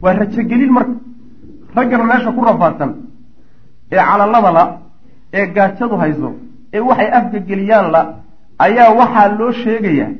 [0.03, 0.95] waa rajogelin marka
[1.75, 2.91] raggan meesha ku rafaadsan
[3.91, 4.63] ee calalada la
[5.37, 6.29] ee gaajadu hayso
[6.75, 8.01] ee waxay afgageliyaan la
[8.65, 10.11] ayaa waxaa loo sheegayaa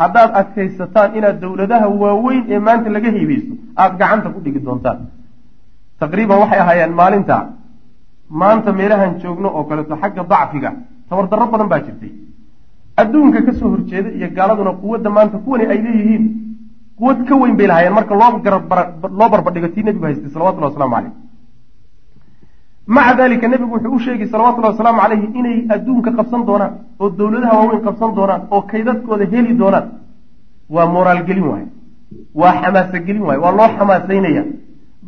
[0.00, 4.98] haddaad adkaysataan inaad dowladaha waaweyn ee maanta laga hiibaysto aada gacanta ku dhigi doontaan.
[6.00, 7.36] Taqriiban waxay ahaayeen maalinta
[8.40, 10.70] maanta meelahan joogno oo kaleeto xagga dacfiga
[11.08, 12.10] tabardarro badan baa jirtay.
[13.00, 16.24] Adduunka ka soo horjeeda iyo gaaladuna quwadda maanta kuwani ay leeyihiin
[16.98, 18.14] quwad ka weyn bay lahaayeen marka
[19.18, 21.12] loo barbadhigo tii nebigu haystay salawatullahi waslamu caleyh
[22.86, 27.54] maca dalika nebigu wuxuu u sheegay salawatullahi wasalaamu caleyhi inay adduunka qabsan doonaan oo dowladaha
[27.60, 29.86] waaweyn qabsan doonaan oo kaydadkooda heli doonaan.
[30.74, 31.66] Waa moraal gelin waaye.
[32.40, 33.40] Waa xamaasa gelin waaye.
[33.44, 34.42] Waa loo xamaasaynaya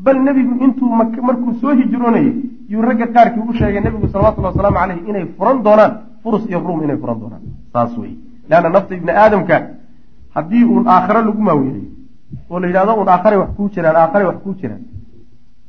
[0.05, 0.88] bal nebigu intuu
[1.29, 2.33] markuu soo hijroonayay
[2.72, 6.81] yuu ragga qaarkii u sheegay nebigu salawatullahi wasalaamu caleyhi inay furan doonaan furus iyo ruum
[6.85, 7.42] inay furan doonaan.
[7.72, 8.12] Saas wey
[8.48, 9.57] leanna nafta ibni aadamka
[10.35, 11.88] haddii uun aakhare lagu maaweeliyo
[12.51, 14.83] oo la yidhahdo uun aakharay wax kuu jiraan aakharay wax kuu jiraan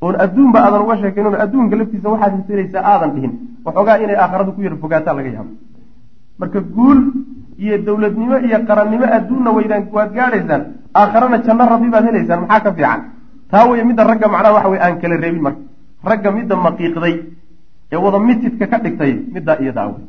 [0.02, 3.34] oon adduunba aadan uga sheekayn oon adduunka laftiisa waxaad hisanaysaa aadan dhihin
[3.66, 5.54] waxoogaa inay aakharadu ku yar fogaataa laga yaabo
[6.40, 7.00] marka guul
[7.64, 10.62] iyo dowladnimo iyo qarannimo adduunna waydaan waad gaadhaysaan
[11.02, 13.00] aakharana janno rabbi baad helaysaan maxaa ka fiican?
[13.52, 15.62] Taa weye midda ragga macnaha waxa weye aan kala reebin marka.
[16.10, 17.16] Ragga midda maqiiqday
[17.94, 20.04] ee wada mitidka ka dhigtay middaa iyadaa wey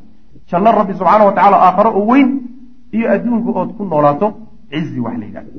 [0.51, 2.29] janno rabbi subxaana wa tacala aakharo oo weyn
[2.97, 4.27] iyo adduunka ood ku noolaato
[4.73, 5.51] cizi wax la yidhahdo.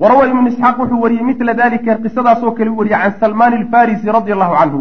[0.00, 4.34] Warawa ibnu isxaaq wuxuu wariyey mila dalika qisadaasoo kale u wariyey can salmaan alfarisi radia
[4.36, 4.80] allahu canhu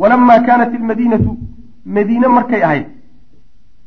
[0.00, 1.30] walama kaanat ilmadiinatu
[1.96, 2.86] madiine markay ahayd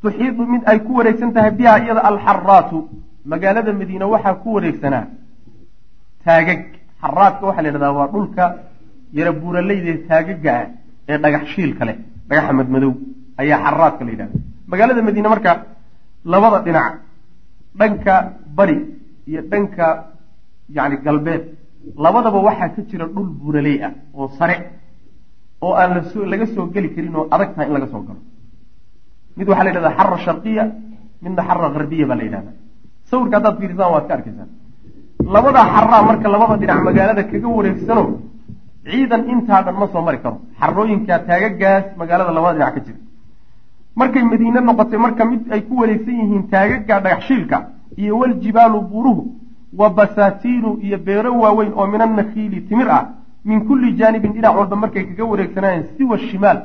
[0.01, 2.77] tuxiidu mid ay ku wareegsan tahay biha iyada alxaraatu
[3.31, 5.05] magaalada madiine waxaa ku wareegsanaa
[6.25, 6.61] taagag.
[7.03, 8.43] Xaraadka waxaa la yidhahdaa waa dhulka
[9.17, 10.65] yara buuraleyda taagaga ah
[11.11, 11.95] ee dhagax shiilka leh
[12.29, 12.91] dhagaxa madmadow
[13.41, 14.37] ayaa xaraadka la yidhahda
[14.71, 15.51] magaalada madiine marka
[16.33, 16.93] labada dhinac
[17.79, 18.15] dhanka
[18.57, 18.77] bari
[19.29, 19.87] iyo dhanka
[20.75, 21.43] yacni galbeed.
[22.03, 24.55] Labadaba waxaa ka jira dhul buuraley ah oo sare
[25.65, 28.19] oo aan la soo laga soo geli karin oo adag tahay in laga soo galo.
[29.37, 30.63] Mid waxaa la yidhahdaa xara sharqiya
[31.23, 32.55] midna xara harbiya baa la yidhahdaa.
[33.09, 34.49] Sawirka haddaad fiirisaan waad ka arkaysaan
[35.35, 38.03] labadaa xaraa marka labada dhinac magaalada kaga wareegsano
[38.87, 40.37] ciidan intaa dhan ma soo mari karo.
[40.59, 42.99] Xarooyinkaa taagagaas magaalada labada dhinac ka jira
[43.95, 47.57] markay madiine noqotay marka mid ay ku wareegsan yihiin taagaga dhagaxshiilka
[47.97, 49.23] iyo waljibaalu buuruhu
[49.79, 53.03] wa basaatiinu iyo beero waaweyn oo min annakhiili timir ah
[53.45, 56.59] min kulli jaanibin dhinac walba markay kaga wareegsanaayeen siwa shimaal.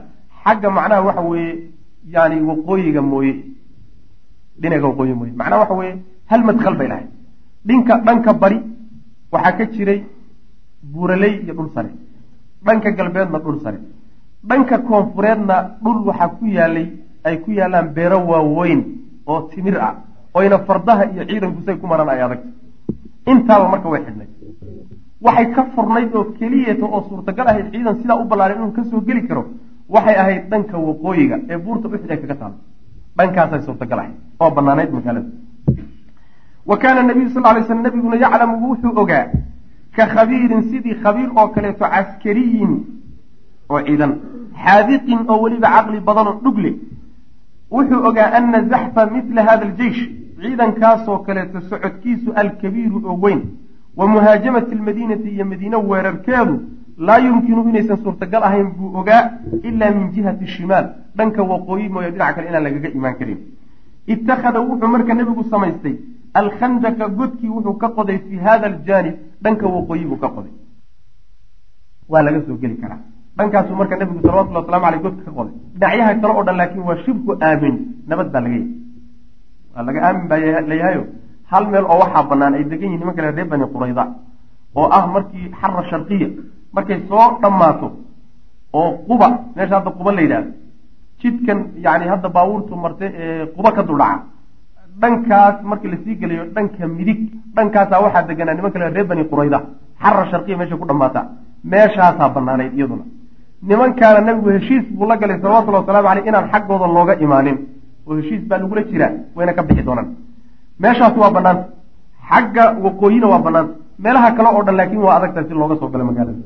[0.45, 1.55] Xagga macnaha waxa weeye
[2.15, 3.35] yani waqooyiga mooye.
[4.61, 5.33] Dhinaga waqooyi mooye.
[5.41, 5.95] Macnaha waxa weeye
[6.31, 7.09] hal madkhal bay lahayd.
[7.67, 8.59] Dhinka dhanka bari
[9.33, 10.01] waxaa ka jiray
[10.83, 11.91] buuraley iyo dhul sare.
[12.65, 13.79] Dhanka galbeedna dhul sare.
[14.49, 16.87] Dhanka koonfureedna dhul waxaa ku yaalay
[17.25, 18.81] ay ku yaalaan beero waaweyn
[19.27, 19.95] oo timir ah
[20.35, 22.49] oyna fardaha iyo ciidanku say ku maraan ay adagta
[23.27, 24.29] intaaba marka way xidhnay.
[25.27, 29.01] Waxay ka furnayd oo keliyeeta oo suurtagal ahayd ciidan sidaa u ballaaray inuu ka soo
[29.09, 29.43] geli karo
[29.89, 32.57] waxay ahayd dhanka waqooyiga ee buurta uxid ay kaga taalo
[33.19, 35.29] dhankaasay suurtagal ahayd oo banaanayd magaalada
[36.71, 39.25] wa kaana nabiyu sal lay slam nabiguna yaclamu wuxuu ogaa
[39.97, 42.73] ka khabiirin sidii khabiir oo kaleeto caskariyin
[43.73, 44.13] oo ciidan
[44.65, 46.71] xaadiqin oo weliba caqli badan oo dhugle
[47.71, 50.01] wuxuu ogaa ana zaxfa mila hada aljeish
[50.41, 53.41] ciidankaasoo kaleeto socodkiisu alkabiiru oo weyn.
[53.97, 56.55] Wa muhaajamati almadiinati iyo madiine weerarkeedu
[57.07, 59.23] laa yumkinu inaysan suurtagal ahayn buu ogaa
[59.63, 60.87] ilaa min jihati shimaal.
[61.17, 63.39] Dhanka waqooyi mooye dhinac kale inaan lagaga imaan karin.
[64.07, 65.95] Ittakhada wuxuu marka nebigu samaystay.
[66.35, 70.53] Alkhandaka godkii wuxuu ka qoday fii hada aljaanib dhanka waqooyi buu ka qoday.
[72.09, 73.01] Waa laga soo geli karaa
[73.39, 75.55] dhankaasuu marka nebigu salawatulli waslamu aleyh godka ka qoday.
[75.81, 77.75] Dhinacyaha kale oo dhan laakiin waa shibku aamin.
[78.09, 78.69] Nabad baa laga yahay.
[79.75, 80.39] Waa laga aamin baa
[80.71, 81.03] layahayo
[81.51, 84.05] hal meel oo waxaa banaan ay degan yihiin nimanka reer bani qurayda
[84.79, 86.29] oo ah markii xara sharqiya.
[86.75, 87.89] Markay soo dhammaato
[88.79, 90.51] oo quba meesha hadda quba la yidhahdo
[91.21, 94.19] jidkan yani hadda baabuurtu marte ee quba ka duldhaca.
[95.03, 97.21] Dhankaas markii la sii gelayo dhanka midig
[97.57, 99.59] dhankaasaa waxaa deganaa niman kale reer bani qurayda.
[100.03, 101.21] Xara sharqiya meeshay ku dhammaata.
[101.73, 103.05] Meeshaasaa banaanayd iyaduna
[103.63, 107.57] nimankaana nabigu heshiis buu la galay salawatullhi wasalaamu aleyh inaan xaggooda looga imaanin.
[108.07, 110.09] Oo heshiis baa lagula jiraa wayna ka bixi doonaan.
[110.81, 111.65] Meeshaas waa banaanta
[112.31, 116.05] xagga waqooyina waa banaanta meelaha kale oo dhan laakiin waa adagtahay si looga soo galo
[116.05, 116.43] magaalada.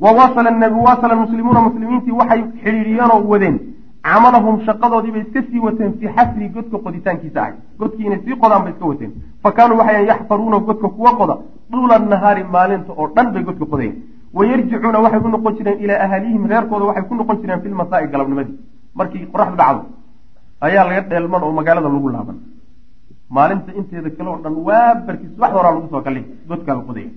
[0.00, 3.56] Wawasala muslimuuna muslimiintii waxay xidhiidhiyeenoo wadeen.
[4.02, 8.72] Camalahum shaqadoodiibay iska sii wateen fii xasri godka qoditaankiisa ahay godkii inay sii qodaan bay
[8.72, 9.12] iska wateen.
[9.42, 11.36] Fa kaanuu waxay yaxfaruuna godka kuwa qoda
[11.70, 13.94] duula nahaari maalinta oo dhan bay godka qodayen
[14.38, 18.56] wayarjicuuna waxay u noqon jireen ilaa ahalihim reerkooda waxay ku noqon jireen filmasaa'i galabnimadii
[18.98, 19.82] markii qoraxdu dhacdo
[20.66, 22.36] ayaa laga dheelman oo magaalada lagu laaban
[23.36, 27.10] maalinta inteeda kale oo dhan waa barkii subaxda horaa lagu soo kalay godkaa la qodaya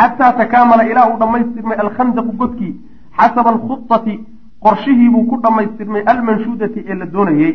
[0.00, 2.72] xataa takaamala ilaa uu dhammaystirmay alkhandaqu godkii
[3.18, 4.14] xasaba alkhudati
[4.64, 7.52] qorshihiibuu ku dhammaystirmay almanshuudati ee la doonayey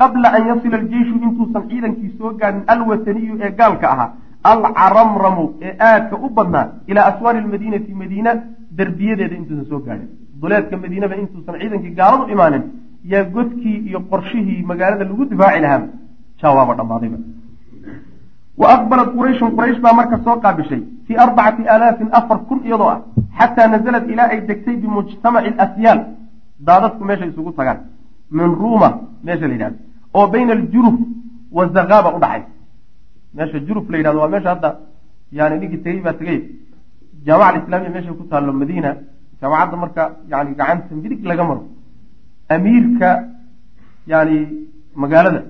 [0.00, 4.10] qabla an yasila aljeyshu intuusan ciidankii soo gaadhin alwataniyu ee gaalka ahaa
[4.50, 8.32] alcaramramu ee aadka u badnaa ilaa aswaari lmadiinati madiina
[8.78, 10.08] derbiyadeeda intuusan soo gaadhin
[10.40, 12.62] duleedka madiinaba intuusan ciidankii gaaladu imaanin
[13.12, 15.82] yaa godkii iyo qorshihii magaalada lagu difaaci lahaa
[16.42, 17.18] jawaaba dhammaadayba
[18.60, 23.00] wa aqbalat qurayshun quraysh baa marka soo qaabishay fii arbacati aalaafin afar kun iyadoo ah
[23.38, 26.00] xataa nazalad ilaa ay degtay bimujtamaci alasyaal.
[26.68, 27.78] Daadadku meeshay isugu tagaan.
[28.36, 28.88] Min ruuma
[29.26, 29.76] meesha la yidhahdo
[30.18, 30.96] oo bayna aljuruf
[31.58, 32.48] wazakaaba udhaxaysa
[33.34, 34.70] meesha juruf la yidhahdo waa meesha hadda
[35.32, 36.38] yani ninkii tegey baa tegey
[37.26, 38.90] jaamaca alislamiya meeshay ku taallo madiina
[39.40, 41.62] jaamacadda marka yani gacanta midig laga maro.
[42.54, 43.10] Amiirka
[44.06, 44.36] yani
[44.94, 45.42] magaalada.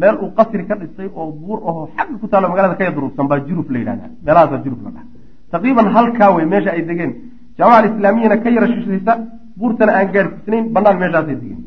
[0.00, 3.40] Meel uu qasri ka dhistay oo buur aho xagga ku taalo magaalada ka yadruubsan baa
[3.48, 5.06] juruf la yidhahda meelahaasaa juruf la dhaha
[5.52, 7.12] taqriiban halkaa wey meesha ay degeen.
[7.58, 9.12] Jaamaca alislaamiyana ka yara shishaysa
[9.58, 11.62] buurtana aan gaadhsiisnayn banaan meeshaasay degeen.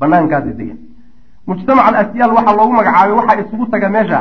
[0.00, 0.87] Banaankaasay degeen
[1.48, 4.20] mujtamac alasyaal waxaa loogu magacaabay waxaa isugu taga meesha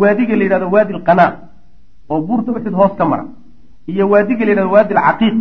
[0.00, 1.30] waadiga la yidhahdo waadi alqanaa
[2.12, 3.24] oo buurta uxid hoos ka mara
[3.92, 5.36] iyo waadiga la yidhahdo waadi alcaqiiq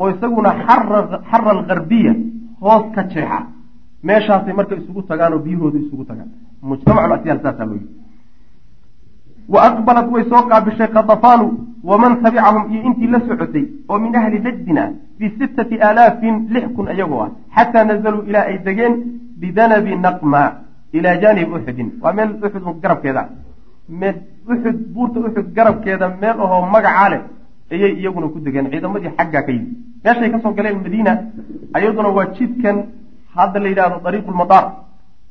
[0.00, 2.12] oo isaguna xara algarbiya
[2.60, 3.38] hoos ka jeexa.
[4.08, 6.28] Meeshaasay marka isugu tagaan oo biyahooda isugu tagaan.
[6.62, 7.88] Mujtamac asyaal saasaa loo yii
[9.52, 11.46] wa aqbalat way soo qaabishay khadafaanu
[11.90, 16.66] waman tabicahum iyo intii la socotay oo min ahli najdin ah fii sittati aalaafin lix
[16.76, 18.94] kun iyagoo ah xataa nazaluu ilaa ay degeen
[19.40, 20.40] bidanabi naqma
[20.96, 23.22] ilaa jaanib uxudin waa meel uxud garabkeeda
[24.00, 24.16] meel
[24.52, 27.20] uxud buurta uxud garabkeeda meel ahoo magacaa leh
[27.74, 29.70] ayay iyaguna ku degeen ciidamadii xaggaa ka yimid
[30.04, 31.12] meeshay ka soo galeen madiina
[31.76, 32.76] ayaduna waa jidkan
[33.36, 34.64] hadda la yidhahdo dariiqu lmadaar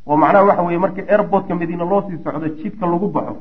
[0.10, 3.34] oo macnaha waxa weeye marka airportka madiina loo sii socdo jidka lagu baxo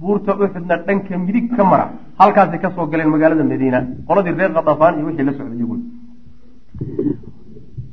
[0.00, 1.84] buurta uxudna dhanka midig ka mara
[2.20, 5.82] halkaasay ka soo galeen magaalada madiina qoladii reer khadafaan iyo wixii la socday iyaguna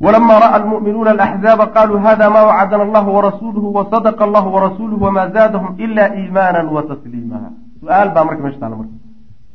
[0.05, 5.71] wlama ra'a almu'minuuna alaxzaaba qaluu hada ma wacadana allahu warasuuluhu wasadaqa allahu warasuuluhu wamaa zaadahum
[5.85, 7.39] ila iimaana watasliima
[7.81, 8.95] su'aal baa marka meesha taala marka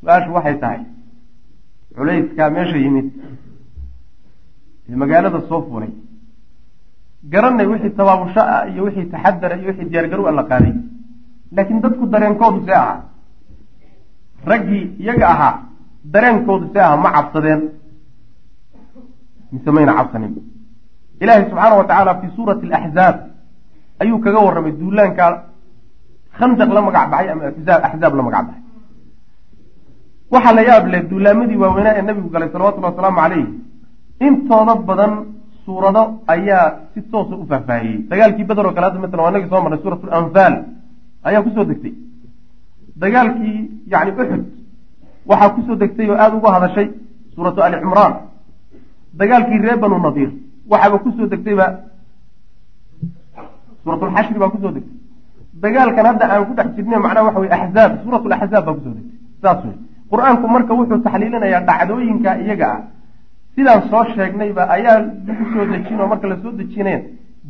[0.03, 0.81] su'aashu waxay tahay
[1.97, 3.07] culayskaa meesha yimid
[4.91, 5.93] ee magaalada soo fulay
[7.33, 10.75] garanay wixii tabaabusho ah iyo wixii taxadara iyo wixii diyaargarow a la qaaday
[11.57, 12.99] laakiin dadku dareenkoodu see ahaa
[14.53, 15.55] raggii iyaga ahaa
[16.15, 17.61] dareenkoodu see ahaa ma cabsadeen
[19.53, 20.33] mise mayna cabsanin
[21.23, 23.17] ilaahay subxaana wa tacaala fii suurati alaxzaab
[24.03, 25.27] ayuu kaga warramay duulaanka
[26.39, 27.43] khandaq la magac baxay ama
[27.89, 28.63] axzaab la magac baxay.
[30.33, 33.47] Waxaa la yaab leh duulaamadii waaweynaa ee nabigu galay salawatullhi wasalaamu calayh
[34.27, 35.13] intooda badan
[35.65, 36.03] suurado
[36.35, 37.99] ayaa si toosa u faahfaahiyey.
[38.11, 40.55] Dagaalkii beder oo kale hadda masalan waa nagii soo marnay suurat lanfaal
[41.29, 41.93] ayaa ku soo degtay.
[43.03, 43.57] Dagaalkii
[43.93, 44.43] yani uxud
[45.31, 46.87] waxaa ku soo degtay oo aada uga hadashay
[47.35, 48.13] suuratu ali cimraan
[49.19, 50.31] dagaalkii reer banu nadiir.
[50.71, 51.67] Waxaaba ku soo degtayba
[53.85, 54.97] suuratulxashri baa ku soo degtay.
[55.63, 58.95] Dagaalkan hadda aan ku dhex jirne macnaha waxa weye axzaab suurat laxzaab baa ku soo
[58.97, 59.17] degtay.
[59.43, 59.77] Saas wey
[60.11, 62.81] qur'aanku marka wuxuu taxliilinayaa dhacdooyinka iyaga ah.
[63.55, 64.97] Sidaan soo sheegnayba ayaa
[65.27, 67.01] lagu soo dejin oo marka la soo dejineen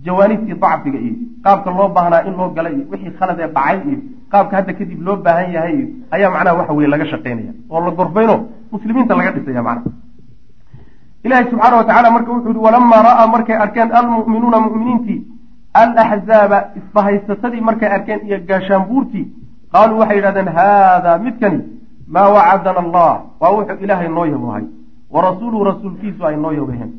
[0.05, 3.99] jawaanibtii dacfiga iyo qaabka loo baahnaa in loo gala iyo wixii khalad ee dhacay iyo
[4.33, 7.91] qaabka hadda kadib loo baahan yahay iyo ayaa macnaha waxa weye laga shaqaynaya oo la
[7.99, 8.35] gorfayno
[8.73, 9.91] muslimiinta laga dhisaya macnaha
[11.25, 15.21] ilahi subxaana wa tacala marka wuxuu yihi walamaa ra'aa markay arkeen almu'minuuna mu'miniintii.
[15.75, 19.27] Alaxzaaba isbahaysatadii markay arkeen iyo gaashaanbuurtii
[19.73, 21.61] qaaluu waxay yidhahdeen haadaa midkani
[22.15, 23.11] maa wacadana allah
[23.41, 24.65] waa wuxuu ilaahay noo yabohay
[25.15, 26.91] wa rasuuluhu rasuulkiisu ay noo yabaheen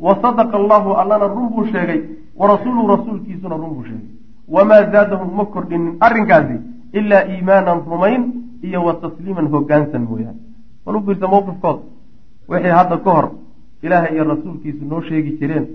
[0.00, 2.00] wa sadaqa allahu allana run buu sheegay
[2.36, 4.08] wa rasuuluhu rasuulkiisuna run buu sheegay.
[4.48, 6.56] Wamaa zaadahum uma kordhinin arrinkaasi
[6.92, 8.22] ilaa iimaanan rumayn
[8.62, 10.38] iyo wa tasliiman hogaansan mooyaane.
[10.86, 11.82] Bal u fiirsa mawqifkooda
[12.48, 13.26] wixii hadda ka hor
[13.82, 15.66] ilaahay iyo rasuulkiisu noo sheegi jireen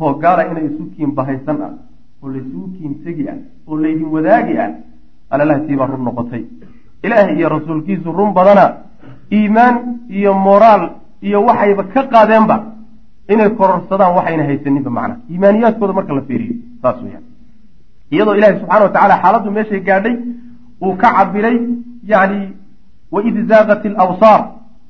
[0.00, 1.72] oo gaala inay isu kiin bahaysan ah
[2.22, 3.38] oo laysugu kiin tegi ah
[3.68, 4.70] oo laydin wadaagi ah
[5.30, 6.42] alalahatii run noqotay.
[7.04, 8.66] Ilaahay iyo rasuulkiisu run badana
[9.32, 9.76] iimaan
[10.18, 10.82] iyo moraal
[11.22, 12.56] iyo waxayba ka qaadeenba
[13.32, 17.24] inay kororsadaan waxayna haysaninba macnaha iimaaniyaadkooda marka la fiiriyo saas weyaan
[18.10, 20.14] iyadoo ilaahay subxana wa tacala xaaladdu meeshay gaadhay
[20.84, 21.56] uu ka cabiray
[22.12, 22.40] yani
[23.12, 24.40] waid zaaqat alawsaar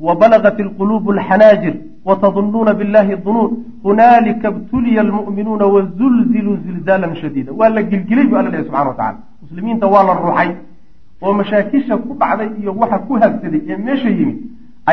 [0.07, 1.75] wa balagat alquluubu alxanaajir
[2.07, 3.51] wtdunuuna billahi dunuun
[3.83, 9.19] hunaalika btuliya almu'minuuna wazulziluu zilzaalan shadiida waa la gilgilay bu alla lehy subxana wa tacala
[9.43, 10.51] muslimiinta waa la ruuxay
[11.23, 14.39] oo mashaakisha ku dhacday iyo waxa ku habsaday ee meesha yimid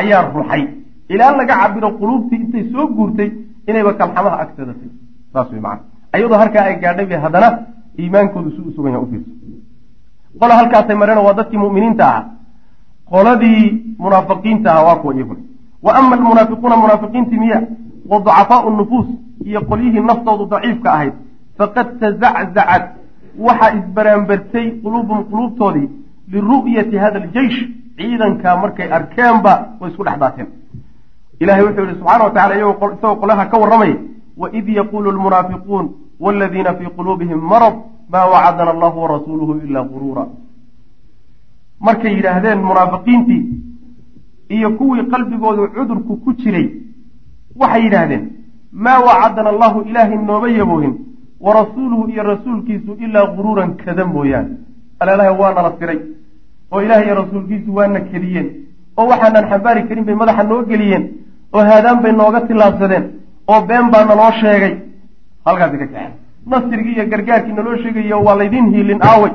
[0.00, 0.62] ayaa ruuxay
[1.08, 3.30] ilaa laga cabiro quluubtii intay soo guurtay
[3.68, 4.90] inayba kalxamaha agsadatay
[5.32, 7.48] saas wey macana ayadoo halkaa ay gaadhay bay haddana
[7.98, 9.30] iimaankoodu si u sugan yaha ufiirsa
[10.40, 12.24] qola halkaasay mareen waa dadkii mu'miniinta ahaa
[13.12, 13.62] qoladii
[14.04, 15.40] munaafiqiinta ahaa waa kuwa iyaguna
[15.84, 17.58] wa ama almunaafiquuna munaafiqiintii miya
[18.10, 19.06] wa ducafaau nufuus
[19.44, 21.14] iyo qolyihii naftoodu daciifka ahayd.
[21.58, 22.84] Faqad tazaczacat
[23.46, 25.88] waxaa isbaraanbartay quluubuhum quluubtoodii
[26.32, 27.58] liru'yati hada aljeish
[27.96, 30.48] ciidankaa markay arkeenba way isku dhex daateen.
[31.40, 33.96] Ilahay wuxuu yihi subxana wa tacala isagoo qolaha ka warramaya
[34.36, 37.74] waid yaquulu lmunaafiquun waladiina fii quluubihim marad
[38.08, 40.26] maa wacadana allahu warasuuluhu ilaa guruura
[41.80, 43.42] markay yidhaahdeen munaafiqiintii
[44.56, 46.66] iyo kuwii qalbigoodu cudurku ku jiray.
[47.60, 48.22] Waxay yidhaahdeen
[48.84, 50.94] maa wacadana allahu ilaahay nooma yaboohin
[51.44, 54.50] wa rasuuluhu iyo rasuulkiisu ilaa guruuran kada mooyaane.
[55.00, 55.98] Alalaha waa nala siray
[56.72, 58.48] oo ilahay iyo rasuulkiisu waana keliyeen.
[58.98, 61.04] Oo waxaanan xambaari karin bay madaxa noo geliyeen.
[61.54, 63.04] Oo haadaan bay nooga tillaabsadeen.
[63.48, 64.74] Oo been baa naloo sheegay.
[65.46, 66.12] Halkaasi ka kaxeen
[66.50, 69.32] nasrigii iyo gargaarkii naloo sheegayo waa laydin hiilin aaway.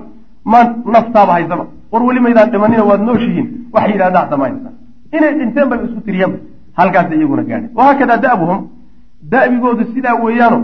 [0.51, 0.59] Ma
[0.93, 1.65] naftaaba haysaba.
[1.91, 4.73] War weli maydaan dhimanina waad nooshihiin waxay yidhahdaa samaynaysaa
[5.17, 6.37] inay dhinteen bay isku tiriyeenba
[6.79, 8.59] halkaasa iyaguna gaadheen wahaakadaa da'buhum
[9.31, 10.59] da'bigoodu sidaa weeyaano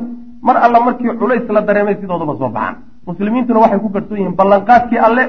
[0.48, 2.76] mar alla markii culays la dareemay sidoodaba soo baxaan.
[3.08, 5.24] Muslimiintuna waxay ku garsoon yihiin ballanqaadkii alle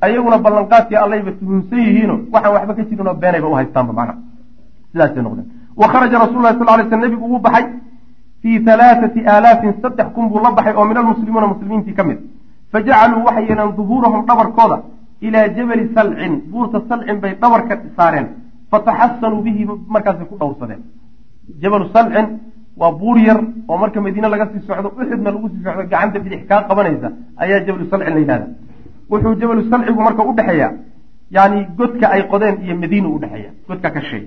[0.00, 4.14] ayaguna ballanqaadkii allayba tuhunsan yihiino waxaan waxba ka jirinoo beenayba u haystaanba macna.
[4.92, 5.46] Sidaasay noqdeen.
[5.80, 7.64] Wa kharaja rasul lahi sal lay sl nebigu wuu baxay.
[8.42, 12.18] Fii halaathati aalaafin saddex kun buu la baxay oo min almuslimiina muslimiintii ka mid.
[12.72, 14.76] Fajacaluu waxay yeeleen duhuurahum dhabarkooda
[15.20, 16.32] ilaa jabali salcin.
[16.50, 18.26] Buurta salcin bay dhabarka saareen
[18.70, 19.62] fataxasanuu bihi
[19.94, 20.80] markaasay ku dhowrsadeen.
[21.62, 22.26] Jabalu salcin
[22.80, 26.40] waa buur yar oo marka madiine laga sii socdo uxudna lagu sii socdo gacanta bidix
[26.50, 27.08] kaa qabanaysa
[27.42, 28.46] ayaa jabalu salcin la yidhahda
[29.10, 30.68] wuxuu jabalu salcigu marka udhexeeya
[31.36, 34.22] yani godka ay qodeen iyo madiina udhexeeya godka ka sheey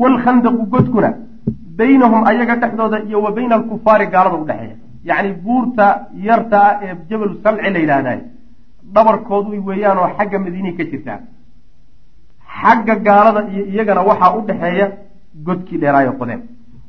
[0.00, 1.10] waalkhandaqu godkuna
[1.78, 4.76] baynahum ayaga dhexdooda iyo wa bayna alkufaari gaalada udhexeeya
[5.08, 5.86] yacni buurta
[6.28, 8.18] yarta ah ee jabalu salci la yidhaahday
[8.94, 11.18] dhabarkoodu weeyaanoo xagga madiinay ka jirtaa
[12.60, 14.86] xagga gaalada iyo iyagana waxaa u dhexeeya
[15.46, 16.40] godkii dheeraayo qodeen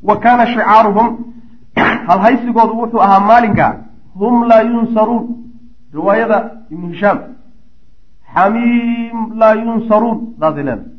[0.07, 1.07] wa kaana shicaaruhum
[2.07, 3.66] halhaysigoodu wuxuu ahaa maalinka
[4.20, 5.24] hum laa yunsaruun.
[5.97, 6.38] Riwaayada
[6.74, 7.20] ibnu hishaam
[8.36, 10.89] xamiim laa yunsaruun saasay leedahay.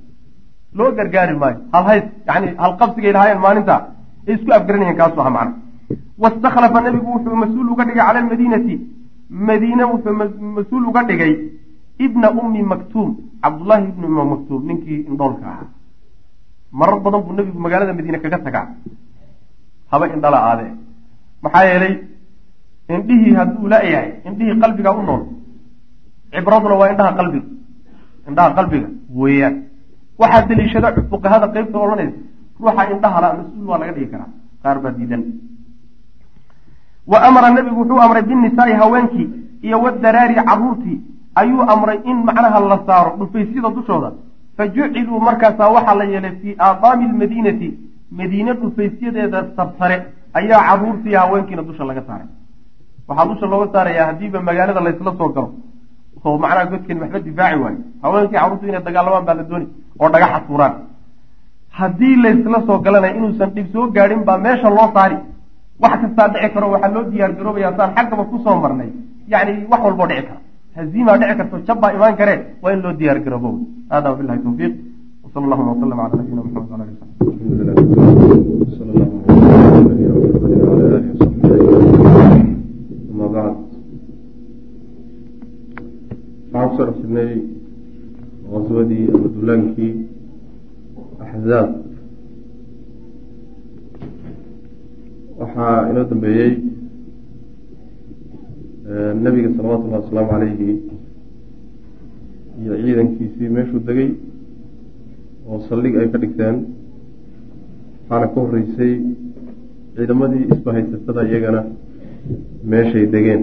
[0.79, 3.77] Loo gargaari maayo halhays yani halqabsigay lahaayeen maalinta
[4.29, 5.55] ay isku afgaranayeen kaasuu aha macna
[6.23, 8.75] wastakhlafa nebigu wuxuu mas'uul uga dhigay cala almadiinati.
[9.49, 10.15] Madiine wuxuu
[10.57, 11.33] mas'uul uga dhigay
[11.99, 13.11] ibna ummi maktuum
[13.43, 15.69] cabdullaahi ibni ummi maktuum ninkii indhoolka ahaa.
[16.73, 18.67] Marar badan buu nebigu magaalada madiine kaga tagaa.
[19.91, 20.73] Haba indhala aadee.
[21.43, 21.95] Maxaa yeelay
[22.95, 25.23] indhihii hadduu la-yahay indhihii qalbiga u nool
[26.33, 27.47] cibraduna waa indhaha qalbiga.
[28.29, 28.89] Indhaha qalbiga
[29.21, 29.55] weeyaan.
[30.19, 32.19] Waxaa daliishada fuqahada qeybta odhanaysa
[32.61, 34.31] ruuxa indhahala mas'uul waa laga dhigi karaa.
[34.63, 35.23] Qaar baa diidan.
[37.07, 39.27] Wa amara nebigu wuxuu amray binnisaai haweenkii
[39.67, 40.99] iyo wadaraari caruurtii
[41.41, 44.11] ayuu amray in macnaha la saaro dhufaysyada dushooda.
[44.57, 47.69] Fa juciluu markaasaa waxaa la yeelay fii aadaami lmadiinati
[48.19, 49.97] madiine dhufaysyadeeda sarsare.
[50.39, 52.27] Ayaa caruurtii haweenkiina dusha laga saaray.
[53.09, 55.51] Waxaa dusha looga saarayaa haddiiba magaalada laysla soo galo.
[56.25, 59.67] Oo macnaha godkeen waxba difaaci waayo haweenkii carruurtu inay dagaalamaan baa la dooni
[60.01, 60.75] oo dhagaxa tuuraan
[61.79, 65.17] haddii laysla soo galanaya inuusan dhib soo gaadhin baa meesha loo saari.
[65.83, 68.91] Wax kastaa dhici karo waxaa loo diyaar garoobaya saan xaggaba ku soo marnay.
[69.33, 70.41] Yani wax walboo dhici kara
[70.77, 73.51] haziimaa dhici karto jabbaa imaan karee waa in loo diyaar garoobo
[73.93, 74.75] hada wabilahi tawfiiq.
[75.27, 78.05] Wsal allahuma wasalam cala nabiyina maxamed wala ali
[86.53, 87.33] waxaan ku soo dhex jirnay
[88.51, 89.93] qaswadii ama dulaankii
[91.25, 91.69] axzaab
[95.39, 96.53] waxaa inoo dambeeyey
[98.85, 100.71] nebiga salawatu llahi wasalaamu calayhi
[102.63, 104.11] iyo ciidankiisii meeshuu degay
[105.49, 106.57] oo saldhig ay ka dhigteen
[108.09, 108.93] waxaana ka horreysay
[109.97, 111.61] ciidamadii isbahaysatada iyagana
[112.71, 113.43] meeshay degeen.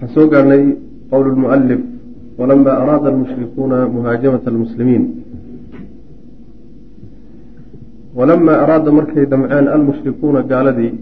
[0.00, 0.62] Waxaan soo gaarnay
[1.10, 1.80] qowl lmualif
[2.38, 5.04] walama araada almushrikuuna muhaajamata almuslimiin.
[8.18, 10.92] Walama araada markay damceen almushrikuuna gaaladii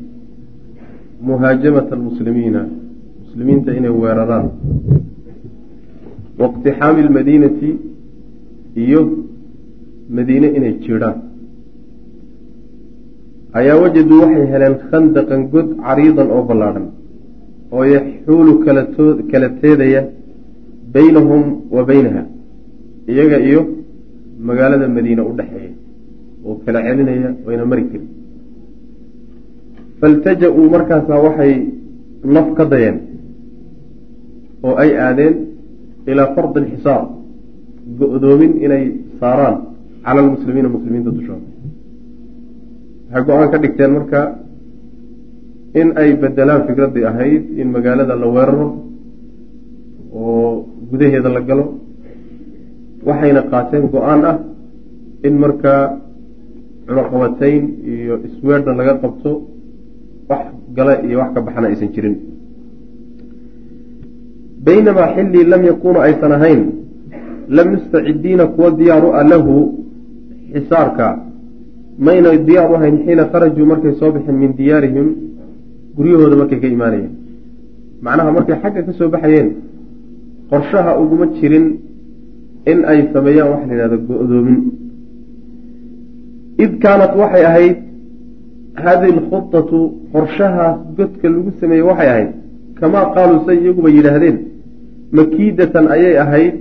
[1.28, 2.60] muhaajamata almuslimiina
[3.22, 4.46] muslimiinta inay weeraraan.
[6.40, 7.70] Waiqtixaami almadiinati
[8.84, 9.00] iyo
[10.16, 11.16] madiine inay jiidhaan
[13.58, 16.86] ayaa wajaduu waxay heleen khandaqan god cariidan oo ballaadhan
[17.76, 18.52] oo yaxuulu
[19.32, 20.00] kala teedaya
[20.94, 21.42] baynahum
[21.76, 22.22] wa baynaha
[23.12, 23.60] iyaga iyo
[24.48, 25.72] magaalada madiine u dhexeeya
[26.46, 28.08] oo kala celinaya wayna mari karin
[30.04, 31.52] faltaja-uu markaasaa waxay
[32.34, 32.96] naf ka dayeen
[34.66, 35.34] oo ay aadeen
[36.10, 37.02] ilaa fardi alxisaar
[37.98, 38.84] go-doomin inay
[39.20, 39.56] saaraan
[40.04, 41.46] cala almuslimiina muslimiinta dushooda
[43.12, 44.20] waxay go'aan ka dhigteen marka
[45.80, 48.68] in ay bedelaan fikraddii ahayd in magaalada la weeraro
[50.20, 51.66] oo gudaheeda la galo
[53.08, 54.36] waxayna qaateen go'aan ah
[55.26, 55.82] in markaa
[56.86, 59.32] cunuqabatayn iyo isweerna laga qabto
[60.28, 60.44] wax
[60.76, 62.16] gala iyo wax ka baxana aysan jirin.
[64.66, 66.60] Baynamaa xillii lam yakuunu aysan ahayn
[67.56, 69.54] lam mustacidiina kuwa diyaaru a lahu
[70.52, 71.06] xisaarka.
[71.98, 75.08] Maynay diyaar u ahayn xiina kharajuu markay soo baxeen min diyaarihim
[75.96, 77.12] guryahooda markay ka imaanayeen.
[78.04, 79.48] Macnaha markay xagga ka soo baxayeen
[80.50, 81.66] qorshaha uguma jirin
[82.70, 84.58] in ay sameeyaan waxa la yidhahda go-doomin.
[86.64, 87.76] Id kaanat waxay ahayd
[88.74, 89.78] hadihi alkhudatu
[90.12, 92.30] qorshahaas godka lagu sameeyey waxay ahayd
[92.80, 94.36] kamaa qaaluu say iyaguba yidhaahdeen
[95.18, 96.54] makiidatan ayay ahayd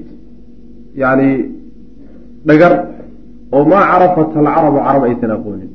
[1.01, 1.29] yacni
[2.47, 2.73] dhagar
[3.55, 5.71] oo maa carafat alcarabu carab aysan aqoonin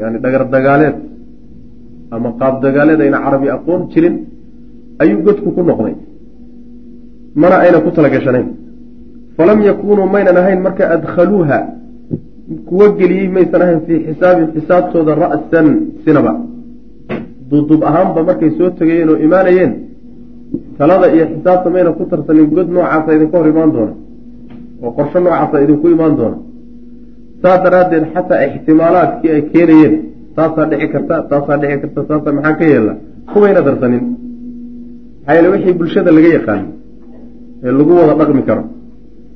[0.00, 0.96] yani dhagar dagaaleed
[2.14, 4.16] ama qaab dagaaleed ayna carabi aqoon jirin
[5.02, 5.96] ayuu godku ku noqday
[7.40, 8.48] mana ayna ku talagashanayn
[9.36, 11.79] falam yakunuu maynan ahayn marka adkhaluuha
[12.68, 15.66] kuwa geliyey maysan ahayn fii xisaabin xisaabtooda ra'san
[16.04, 16.32] sinaba.
[17.50, 19.72] Duuduub ahaanba markay soo tegayeen oo imaanayeen
[20.78, 23.94] talada iyo xisaabta mayna ku tarsanin god noocaasa idinka hor imaan doona
[24.84, 26.38] oo qorsho noocaasa idinku imaan doona.
[27.42, 29.94] Saa daraaddeed xataa ixtimaalaadkii ay keenayeen
[30.36, 32.94] taasaa dhici karta taasaa dhici karta taasaa maxaan ka yeelna
[33.32, 34.02] kumayna darsanin.
[35.20, 36.66] Maxaa yeele wixii bulshada laga yaqaano
[37.64, 38.62] ee lagu wada dhaqmi karo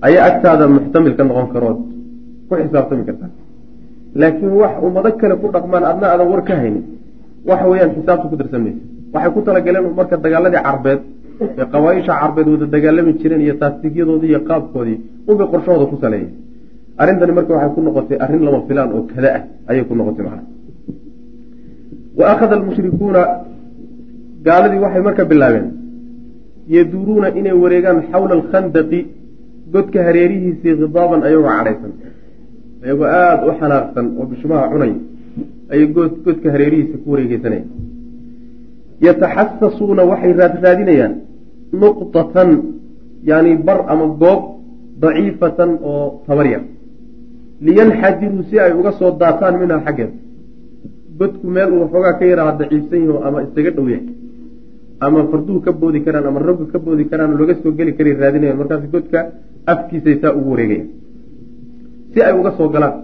[0.07, 1.79] ayaa agtaada muxtamil ka noqon karood
[2.55, 3.30] ku xisaabtami kartaa
[4.20, 6.84] laakiin wax ummado kale ku dhaqmaan adna aadan war ka haynin
[7.48, 8.72] waxa weeyaan xisaabta ku maysa
[9.14, 11.00] waxay ku talagaleen marka dagaaladii carbeed
[11.59, 14.98] ee qabaaisha carbeed wada dagaalami jireen iyo taastigyadoodii iyo qaabkoodii
[15.30, 16.32] unbay qorshahooda ku saleeyeen
[17.00, 20.42] arrintani marka waxay ku noqotay arrin lama filaan oo kada ah ayay ku noqotay macna
[22.18, 23.22] wa akhada almushrikuuna
[24.46, 25.66] gaaladii waxay marka bilaabeen
[26.76, 29.00] yaduuruuna inay wareegaan xawla alkhandaqi
[29.74, 31.92] godka hareerihiisii khidaaban ayagoo cadhaysan
[32.85, 34.93] ayagoo aada u xanaaqsan oo bishumaha cunay
[35.72, 35.87] ayay
[36.26, 37.68] godka hareerihiisa ku wareegeysanayaan
[39.07, 41.14] yataxasasuuna waxay raadraadinayaan
[41.82, 42.51] nuqtatan
[43.30, 44.41] yani bar ama goob
[45.03, 46.62] daciifatan oo tabar yar.
[47.66, 50.14] Liyanxadiruu si ay uga soo daataan minha xaggeeda
[51.18, 54.09] godku meel uu waxoogaa ka yaraha daciifsan yaho ama isaga dhow yahay.
[55.05, 58.57] Ama farduhu ka boodi karaan ama raggu ka boodi karaan laga soo geli kara raadinayan
[58.61, 59.18] markaas godka
[59.72, 60.89] afkiisay saa ugu wareegayan
[62.15, 62.95] si ay uga soo galaan.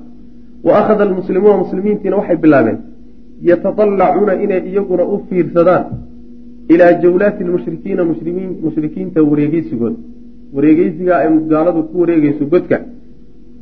[0.67, 2.79] Wa akhada almuslimuuna muslimiintiina waxay bilaabeen
[3.49, 5.85] yatadallacuuna inay iyaguna u fiirsadaan
[6.69, 8.05] ilaa jawlaati lmushrikiina
[8.65, 9.97] mushrikiinta wareegeysigooda
[10.55, 12.79] wareegeysigaa ay gaaladu ku wareegeyso godka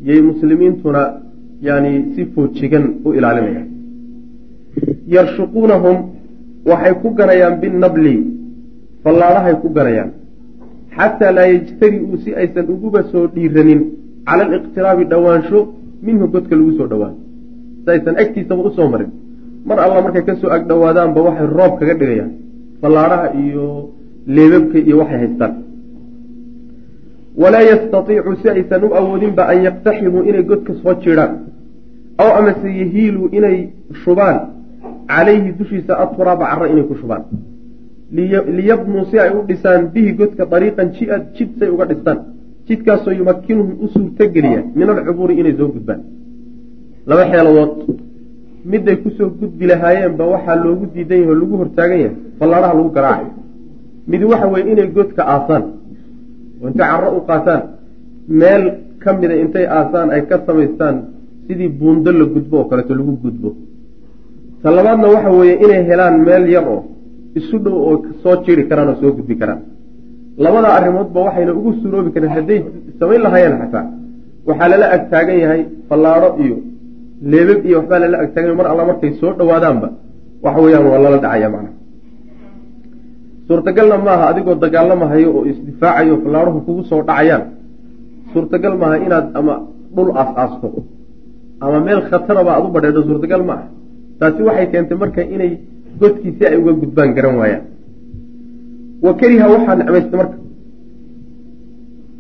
[0.09, 1.03] yay muslimiintuna
[1.69, 3.69] yani si foojigan u ilaalinayaan.
[5.15, 5.97] Yarshuquunahum
[6.71, 8.15] waxay ku ganayaan binabli
[9.03, 10.11] fallaadhahay ku ganayaan.
[10.97, 13.81] Xataa laa yajtari-uu si aysan uguba soo dhiiranin
[14.29, 15.59] cala aliqtiraabi dhowaansho
[16.07, 17.15] minhu godka lagu soo dhowaan
[17.85, 19.11] si aysan agtiisaba u soo marin
[19.69, 22.33] mar alla markay ka soo ag dhowaadaanba waxay roob kaga dhigayaan
[22.81, 23.67] fallaadhaha iyo
[24.37, 25.55] leebabka iyo waxay haystaan
[27.43, 31.33] walaa yastatiicu si aysan u awoodinba an yaqtaximuu inay godka soo jiidhaan
[32.23, 33.59] aw amase yahiiluu inay
[34.05, 34.39] shubaan
[35.13, 37.25] calayhi dushiisa aturaaba cara inay ku shubaan
[38.59, 42.19] liyabnuu si ay u dhisaan bihi godka dariiqan ji-ad jid say uga dhistaan
[42.69, 46.01] jidkaasoo yumakinuhum u suurtogeliya min alcubuuri inay soo gudbaan.
[47.09, 47.73] Laba xeeladood
[48.71, 52.91] miday ku soo gudbi lahaayeenba waxaa loogu diidan yahay oo lagu hortaagan yahay fallaadhaha lagu
[52.97, 53.31] garaacayo.
[54.11, 55.65] Mid waxa weeye inay godka aasaan
[56.63, 57.63] oo intay carro u qaataan
[58.41, 58.63] meel
[59.03, 60.97] ka mida intay aasaan ay ka samaystaan
[61.47, 63.49] sidii buundo la gudbo oo kaleeto lagu gudbo.
[64.63, 66.81] Ta labaadna waxa weeye inay helaan meel yar oo
[67.39, 69.61] isu dhow oo soo jiri karaan oo soo gudbi karaan
[70.45, 72.59] labada arrimoodba waxayna ugu suroobi kareen hadday
[73.01, 73.85] samayn lahaayeen xataa.
[74.49, 76.57] Waxaa lala ag taagan yahay fallaadho iyo
[77.33, 79.89] leebab iyo waxbaa lala ag taagan mar alla markay soo dhowaadaanba.
[80.45, 81.75] Waxa weeyaan waa lala dhacaya macnaha
[83.49, 87.43] suurtagalna maaha adigoo dagaalamahayo oo isdifaacayo fallaadhuhu kugu soo dhacayaan.
[88.33, 89.55] Suurtagal maaha inaad ama
[89.97, 90.69] dhul aas-aasto
[91.65, 93.67] ama meel khataraba aad u badheedho suurtagal ma aha
[94.21, 95.51] taasi waxay keentay marka inay
[96.01, 97.65] godkii si ay uga gudbaan garan waayaan
[99.05, 100.37] wa kariha waxaa necmaystay marka.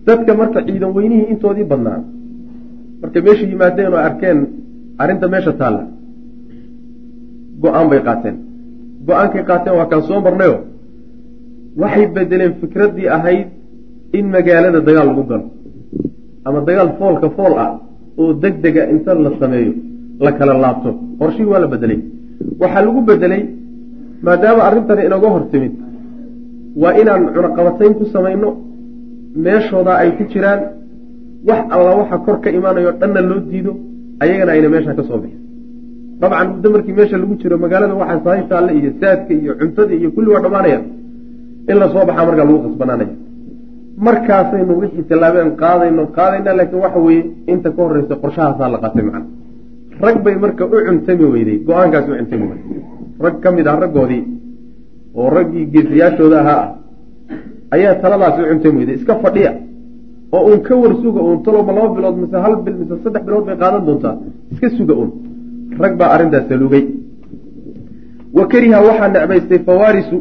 [0.07, 2.01] Dadka marka ciidan weynihii intoodii badnaa.
[3.03, 4.39] Markay meesha yimaadeen oo arkeen
[5.03, 5.83] arrinta meesha taalla.
[7.63, 8.37] Go'aan bay qaateen.
[9.07, 10.57] Go'aankay qaateen waa kaan soo marnayo.
[11.81, 13.47] Waxay bedeleen fikraddii ahayd
[14.19, 15.47] in magaalada dagaal lagu galo.
[16.47, 17.71] Ama dagaal foolka fool ah
[18.21, 19.73] oo deg dega inta la sameeyo
[20.25, 20.91] la kala laabto.
[21.21, 21.99] Qorshihii waa la bedelay
[22.61, 23.43] waxaa lagu bedelay
[24.25, 25.73] maadaama arrintani inaga hor timid
[26.83, 28.49] waa inaan cunaqabatayn ku samayno
[29.45, 30.61] meeshoodaa ay ku jiraan
[31.49, 33.73] wax alla waxa kor ka imaanayo dhanna loo diido
[34.23, 35.41] ayagana ayna meesha ka soo bixin.
[36.21, 40.29] Dabcan muddo markii meesha lagu jiro magaalada waxaa saahibtaalle iyo saadka iyo cuntada iyo kulli
[40.35, 40.79] waa dhammaanaya
[41.71, 43.13] in la soo baxaa markaa lagu qasbanaanaya
[44.07, 47.23] markaasaynu wixii tallaabeen qaadayno qaadayna laakiin waxa weeye
[47.53, 49.27] inta ka horreysa qorshahaasaa la qaatay macna
[50.05, 52.81] rag bay marka u cuntami weyday go'aankaas u cuntami weyday.
[53.25, 54.23] Rag ka mid ah raggoodii
[55.15, 56.69] oo raggii geesiyaashooda ahaa ah
[57.77, 59.53] ayaa taladaasi u cuntami weyday iska fadhiya
[60.33, 63.45] oo uun ka war suga uun talowma laba bilood mise hal bil mise saddex bilood
[63.49, 64.17] bay qaadan doontaa
[64.53, 65.11] iska suga uun.
[65.83, 66.85] Rag baa arrintaas salugay
[68.37, 70.19] wa kariha waxaa necbaystay fawaarisu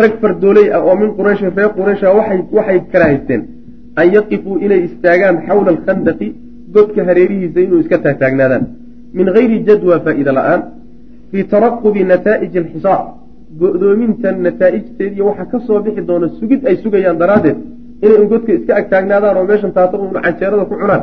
[0.00, 3.42] rag fardooley ah oo min qurayshin reer quraysha waxay waxay kala haysteen
[4.00, 6.28] an yaqifuu inay istaagaan xawla alkhandaqi
[6.74, 8.64] godka hareerihiisa inuu iska taagtaagnaadaan
[9.18, 10.60] min gayri jadwa faa'iida la'aan
[11.30, 13.02] fii taraqubi nataa'iji alxisaar
[13.60, 17.58] go-doominta nataa'ijteed iyo waxaa ka soo bixi doona sugid ay sugayaan daraaddeed
[18.04, 21.02] inay un godka iska agtaagnaadaan oo meeshan taato uuna canjeerada ku cunaan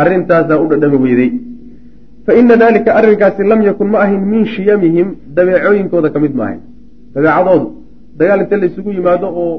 [0.00, 1.30] arrintaasaa u dhadhami weyday.
[2.26, 6.60] Fa ina dalika arrinkaasi lam yakun ma ahin min shiyamihim dabeecooyinkooda ka mid ma ahayn.
[7.14, 7.66] Dabeecadoodu
[8.18, 9.54] dagaal inta laysugu yimaado oo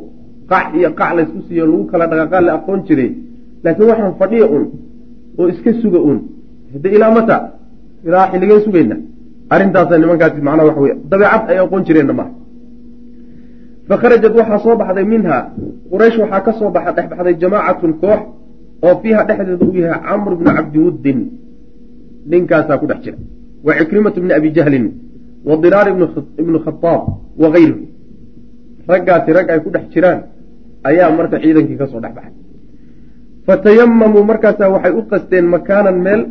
[0.51, 3.09] qac iyo qac laysku siiyo lagu kala dhaqaaqaan la aqoon jiray
[3.63, 4.63] laakiin waxaan fadhiya un
[5.39, 6.17] oo iska suga un
[6.73, 7.37] hade ilaa mata
[8.07, 8.95] ilaa xilligeen sugayna
[9.53, 12.33] arrintaasa nimankaasi macnaha waxa wey dabeecad ay aqoon jireenna maaha
[13.87, 15.37] fa kharajat waxaa soo baxday minha
[15.91, 18.21] quraysh waxaa ka soo baxa dhex baxday jamaacatun koox
[18.85, 21.19] oo fiiha dhexdeeda uu yahay camr bnu cabdiwuddin.
[22.25, 23.17] Ninkaasaa ku dhex jira.
[23.65, 24.85] Wa cikrimatu bni abi jahlin
[25.45, 25.87] wa diraar
[26.41, 27.01] ibnu khadaab
[27.37, 27.85] wa gayruhu
[28.89, 30.19] raggaasi rag ay ku dhex jiraan
[30.85, 32.33] ayaa marka ciidankii ka soo dhex baxay
[33.45, 36.21] fatayamamuu markaasaa waxay u qasteen makaanan meel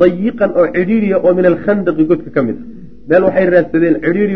[0.00, 2.64] dayiqan oo cidhiiriya oo min alkhandaqi godka ka mid a
[3.08, 4.34] meel waxay raadsadeen cidhiiri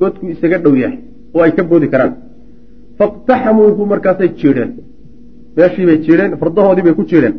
[0.00, 0.98] godku isaga dhow yahay
[1.34, 2.12] oo ay ka boodi karaan.
[2.98, 4.70] Faqtaxamuuhu markaasay jiidheen
[5.56, 7.34] meeshiibay jiidheen fardahoodii bay ku jiidheen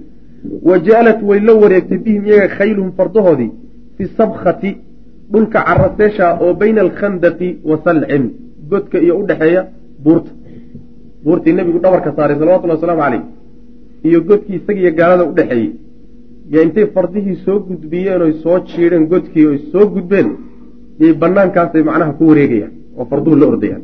[0.70, 3.50] wa jaalat way la wareegtay bihim iyaga khayluhum fardahoodii
[3.98, 4.72] fi sabkhati
[5.32, 8.24] dhulka caraseesha oo bayna alkhandaqi wa salcin
[8.72, 9.62] godka iyo udhexeeya
[10.04, 10.32] buurta.
[11.24, 13.24] Buurtii nebigu dhabarka saaray salawatullhi wasalaamu caleyh
[14.08, 15.70] iyo godkii isagiiyo gaalada udhexeeyey
[16.54, 20.28] yo intay fardihii soo gudbiyeen oy soo jiidheen godkii oy soo gudbeen
[21.02, 23.84] yay banaankaasay macnaha ku wareegayaan oo farduhu la ordayaan.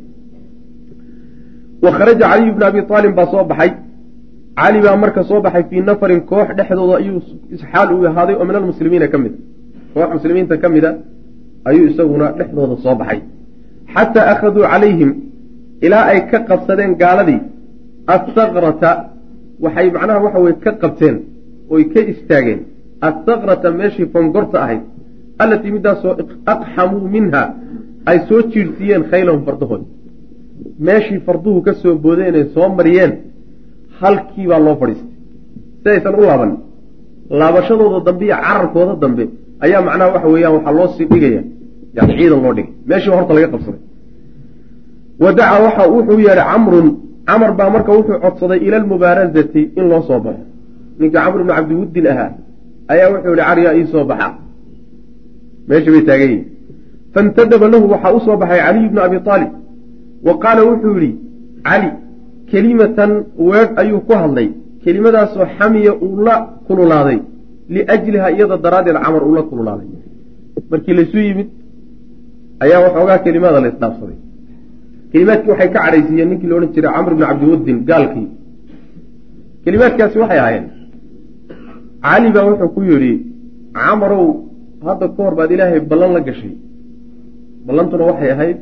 [1.83, 3.71] Wa kharaja caliyu bnu abi aalib baa soo baxay.
[4.59, 7.19] Cali baa marka soo baxay fii nafarin koox dhexdooda ayuu
[7.71, 9.33] xaal uu ahaaday oo min almuslimiina ka mid.
[9.93, 10.91] Koox muslimiinta ka mid a
[11.69, 13.19] ayuu isaguna dhexdooda soo baxay.
[13.93, 15.11] Xataa akhaduu calayhim
[15.85, 17.39] ilaa ay ka qabsadeen gaaladii
[18.15, 18.91] asakrata
[19.63, 21.15] waxay macnaha waxa weye ka qabteen
[21.75, 22.59] oy ka istaageen
[23.07, 24.83] asakrata meeshii fongorta ahayd
[25.43, 26.13] allatii midaasoo
[26.53, 27.43] aqxamuu minha
[28.09, 29.85] ay soo jiirsiiyeen khaylahum fardahoodi
[30.87, 33.13] meeshii farduhu ka soo boodeenay soo mariyeen
[33.99, 35.11] halkii baa loo fadhiistay.
[35.83, 36.51] Si aysan u laaban
[37.39, 39.23] laabashadooda dambe iyo cararkooda dambe
[39.65, 41.41] ayaa macnaha waxa weeyaan waxaa loo sii dhigaya.
[41.95, 42.73] Yani ciidan loo dhigay.
[42.89, 43.81] Meeshii horta laga qabsaday.
[45.23, 46.87] Wa dacaa waxa wuxuu yeedhay camrun
[47.27, 50.43] camar baa marka wuxuu codsaday ila almubaarazati in loo soo baxo
[50.99, 52.29] ninkii camr ibnu cabdiwuddin ahaa
[52.91, 54.27] ayaa wuxuu yihi caryaa ii soo baxa.
[55.67, 56.45] Meesha bay taagan yihiin
[57.13, 59.51] faintadaba lahu waxaa u soo baxay caliy bnu abi aalib
[60.27, 61.11] wa qaala wuxuu yihi
[61.67, 61.89] cali
[62.51, 63.11] kelimatan
[63.49, 64.49] weedh ayuu ku hadlay.
[64.83, 66.35] Kelimadaasoo xamiya uu la
[66.67, 67.19] kululaaday.
[67.73, 69.87] Liajliha iyada daraaddeed camar uu la kululaaday.
[70.71, 71.47] Markii laysu yimid
[72.63, 74.17] ayaa waxoogaa kelimada la isdhaafsaday.
[75.11, 78.27] Kelimaadkii waxay ka cadhaysiiyeen ninkii la odhan jiray camr bni cabdiwaddin gaalkii.
[79.63, 80.65] Kelimaadkaasi waxay ahaayeen
[82.05, 83.13] cali baa wuxuu ku yidhi
[83.77, 84.25] camarow
[84.87, 86.53] hadda ka hor baad ilaahay ballan la gashay.
[87.65, 88.57] Ballantuna waxay ahayd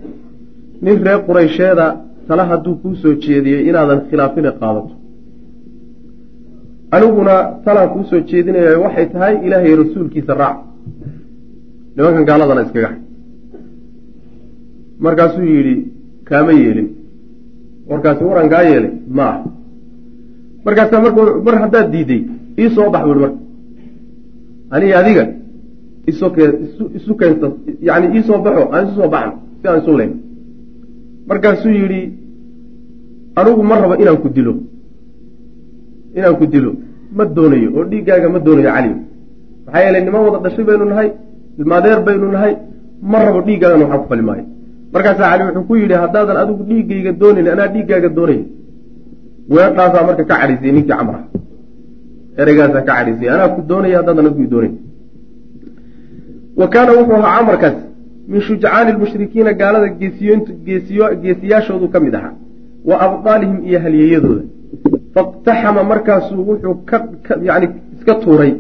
[0.84, 1.86] nin reer quraysheeda
[2.28, 4.94] tala hadduu kuu soo jeediyey inaadan khilaafina qaadato.
[6.96, 7.36] Aniguna
[7.66, 10.58] talaan kuu soo jeedinaya waxay tahay ilaahay rasuulkiisa raac.
[11.96, 13.00] Nimankan gaaladana iskaga hay.
[15.06, 15.76] Markaasuu yidhi
[16.30, 16.90] kaama yeelin.
[17.90, 19.38] Warkaasi waran kaa yeelay ma ah
[20.66, 22.22] markaasaa marka mar haddaad diiday
[22.62, 23.38] ii bax buuhi marka.
[24.74, 25.24] Aniga adiga
[26.08, 27.48] isu keenta
[27.88, 30.12] yani iisoo baxo aan isu soo baxno si aan isu leyn.
[31.28, 32.02] Markaasuu yidhi
[33.40, 34.54] anigu ma rabo inaan ku dilo.
[36.18, 36.72] Inaan ku dilo.
[37.18, 38.92] Ma doonayo oo dhiiggaaga ma doonayo cali.
[39.66, 41.10] Maxaa yeelay niman wada dhashay baynu nahay
[41.60, 42.54] ilmaadeer baynu nahay
[43.12, 44.46] ma rabo dhiiggaagana waxaan ku fali maayo.
[44.94, 48.42] Markaasaa cali wuxuu ku yidhi haddaadan adigu dhiiggayga doonayn anaa dhiiggaaga doonay
[49.54, 51.24] weedhaasaa marka ka cadhaysay ninkii camr ah
[52.42, 54.76] ereygaasaa ka cadhaysay anaa ku doonaya haddaadan adigu doonayn
[56.60, 57.78] wa kaana wuxuu ahaa camarkaas.
[58.32, 59.88] Min shujcaani lmushrikiina gaalada
[61.24, 62.34] geesiyaashoodu ka mid ahaa
[62.90, 64.44] wa abdaalihim iyo halyeeyadooda.
[65.14, 66.76] Faاqtaxama markaasuu wuxuu
[67.50, 68.54] yani iska tuuray.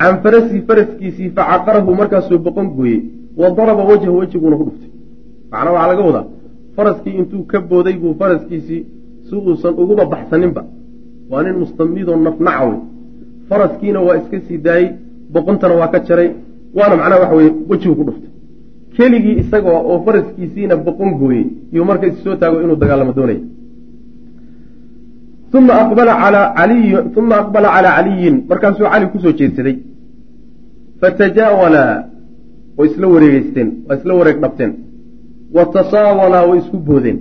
[0.00, 3.00] Can farasihi faraskiisii facaqarahu markaasuu boqon gooyey.
[3.40, 4.90] Wa daraba wajha wejiguuna ku dhuftay.
[5.50, 6.26] Macnaa waxaa laga wadaa
[6.76, 8.82] faraskii intuu ka booday buu faraskiisii
[9.26, 10.62] si uusan uguba baxsaninba
[11.30, 12.78] waa nin mustamidoo nafnaca wey
[13.48, 14.90] faraskiina waa iska sii daayey
[15.32, 16.30] boqontana waa ka jaray
[16.74, 18.30] waana macnaha waxa weye wejigu ku dhuftay.
[18.96, 23.40] Keligii isaga oo faraskiisiina boqon gooyey iyuu marka is soo taago inuu dagaalamo doonaya
[25.58, 28.36] uma aqbala calaa caliyi uma aqbala calaa caliyin.
[28.48, 29.76] Markaasuu cali ku soo jeedsaday.
[31.00, 31.94] Fatajaawalaa
[32.78, 34.72] way isla wareegeysteen waa isla wareeg dhabteen.
[35.56, 37.18] Wa tasaawalaa way isku boodeen.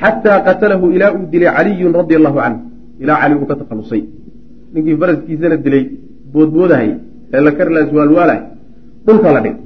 [0.00, 2.73] Xataa qatalahu ilaa uu dilay caliyun radia allahu canhu
[3.04, 4.02] ilaa cali uu ka takhalusay.
[4.74, 5.84] Ninkii faraskiisana dilay
[6.32, 6.90] boodboodahay
[7.34, 8.40] ee la karla iswaalwaalahay
[9.06, 9.56] dhulka la dhig.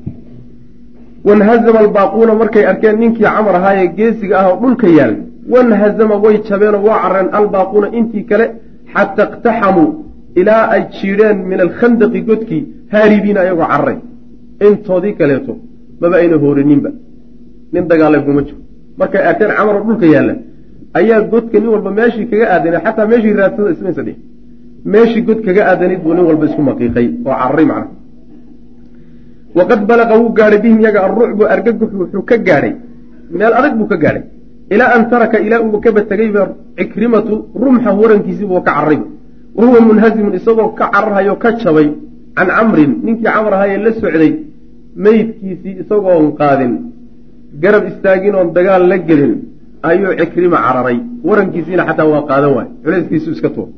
[1.28, 5.14] Wanhazama albaaquuna markay arkeen ninkii camar ahaayee geesiga ah oo dhulka yaal
[5.53, 8.47] wanhazama way jabeenoo waa carreen albaaquuna intii kale
[8.93, 9.89] xata iqtaxamuu
[10.41, 12.62] ilaa ay jiidheen min alkhandaqi godkii
[12.93, 13.99] haaribiina ayagoo carray.
[14.66, 15.53] Intoodii kaleeto
[16.01, 16.91] maba ayna hoorininba
[17.72, 18.59] nin dagaalay kuma jiro.
[19.01, 20.34] Markay arkeen camaroo dhulka yaalla
[20.99, 24.03] ayaa godka nin walba meeshii kaga aadanay xataa meeshii raadsada ismaysa
[24.93, 27.89] meeshii god kaga aadanayd buu nin walba isku maqiiqay oo carray macna
[29.59, 32.74] waqad balaqa wuu gaadhay bihim yaga alrucbu argagaxu wuxuu ka gaadhay
[33.39, 34.24] meel adag buu ka gaadhay.
[34.74, 36.43] Ilaa an taraka ilaa uu kaba tegayba
[36.76, 39.07] cikrimatu rumxa warankiisiibuu ka carrayba
[39.59, 41.89] wa huwa munhazimun isagoo ka cararhayo ka jabay
[42.36, 42.93] can camrin.
[43.05, 44.32] Ninkii camar ahaayee la socday
[45.05, 46.72] meydkiisii isagoon qaadin
[47.62, 49.34] garab istaagin oon dagaal la gelin
[49.83, 50.99] ayuu cikrima cararay.
[51.29, 53.68] Warankiisiina xataa waa qaadan waay culayskiisu iska tuur.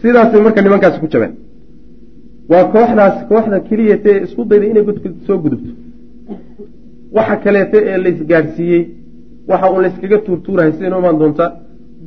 [0.00, 1.32] Sidaasay marka nimankaasi ku jabeen.
[2.50, 4.84] Waa kooxdaas kooxda keliyate ee isku dayda inay
[5.26, 5.70] soo gudubto.
[7.16, 8.82] Waxa kaleete ee laysgaadhsiiyey
[9.50, 11.44] waxa uun layskaga tuurtuurahay siday noo imaan doonta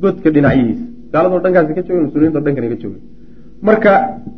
[0.02, 3.02] godka dhinacyihiisa gaaladoo dhankaasi ka joogen muslimiinto dhankani ka joogen
[3.68, 3.92] marka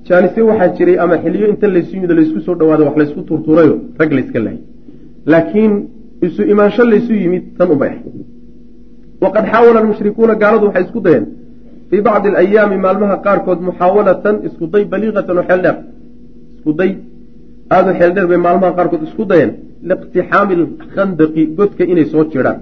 [0.09, 4.11] jaanisye waxaa jiray ama xiliyo inta laysu yimid laysku soo dhawaado wax laysku tuurtuurayo rag
[4.19, 4.63] layska laayay.
[5.33, 5.73] Laakiin
[6.27, 8.01] isu imaansho laysu yimid tan ubay ahay
[9.27, 11.25] waqad xaawala almushrikuuna gaaladu waxay isku dayeen
[11.91, 15.77] fii bacdi alayaami maalmaha qaarkood muxaawalatan isku day baliiqatan oo xeel dheer
[16.57, 16.91] isku day
[17.75, 19.51] aada u xeel dheer bay maalmaha qaarkood isku dayeen
[19.89, 22.59] liiqtixaami alkhandaqi godka inay soo jiraan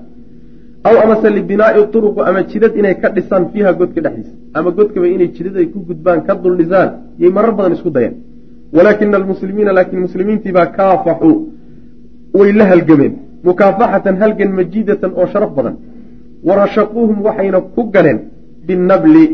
[0.88, 5.28] aw amase libinaa'i turuqu ama jidad inay ka dhisaan fiiha godka dhexdiisa ama godkaba inay
[5.36, 6.88] jidad ay ku gudbaan ka dul dhisaan
[7.22, 8.14] yay marar badan isku dayeen
[8.76, 11.36] walaakina almuslimiina laakiin muslimiintiibaa kaafaxuu
[12.38, 13.12] way la halgameen
[13.48, 15.74] mukaafaxatan halgan majiidatan oo sharaf badan
[16.48, 18.18] warashaquuhum waxayna ku galeen
[18.66, 19.24] binabli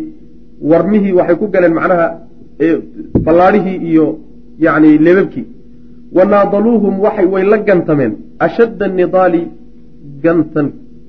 [0.70, 2.06] warmihii waxay ku galeen macnaha
[3.26, 4.06] ballaadhihii iyo
[4.64, 5.46] yacni lebabkii.
[6.16, 8.12] Wa naadaluuhum waxay way la gantameen.
[8.46, 9.42] Ashadda nidaali
[10.24, 10.66] gantan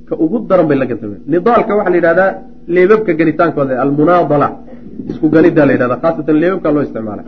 [0.07, 1.21] ka ugu daran bay la gantameen.
[1.33, 2.29] Nidaalka waxaa la yidhahdaa
[2.75, 4.47] leebabka ganitaankooda almunaadala
[5.11, 7.23] isku ganiddaa la yidhahda khaasatan leebabka loo isticmaala.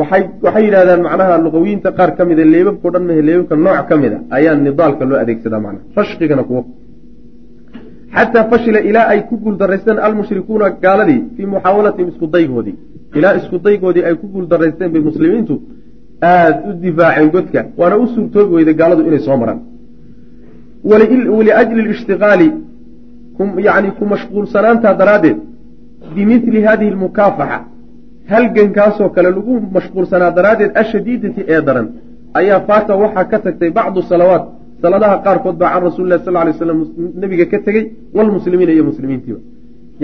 [0.00, 4.12] Waxay waxay yidhahdaan macnaha luqawiyiinta qaar ka mida leebabkao dhan mahe leebabka nooc ka mid
[4.36, 5.84] ayaa nidaalka loo adeegsadaa macnaha.
[5.96, 6.60] Fashqigana kuwo
[8.16, 12.76] xataa fashila ilaa ay ku guuldaraysteen almushrikuuna gaaladii fii muxaawalatihim isku daygoodii
[13.18, 15.54] ilaa isku daygoodii ay ku guuldaraysteen bay muslimiintu
[16.32, 19.60] aada u difaaceen godka waana u suurtoobi weyday gaaladu inay soo maraan
[21.38, 22.48] waliajli lishtiqaali
[23.68, 25.38] yani ku mashquulsanaantaa daraaddeed
[26.14, 27.58] bimili hadihi lmukaafaxa
[28.32, 31.88] halgankaasoo kale lagu mashquulsanaa daraaddeed ashadiidati ee daran
[32.40, 34.44] ayaa faata waxaa ka tagtay bacdu salawaat
[34.82, 36.78] saladaha qaarkood baa can rasuli lah sal lay slam
[37.22, 37.84] nebiga ka tegey
[38.16, 39.40] walmuslimiina iyo muslimiintiiba.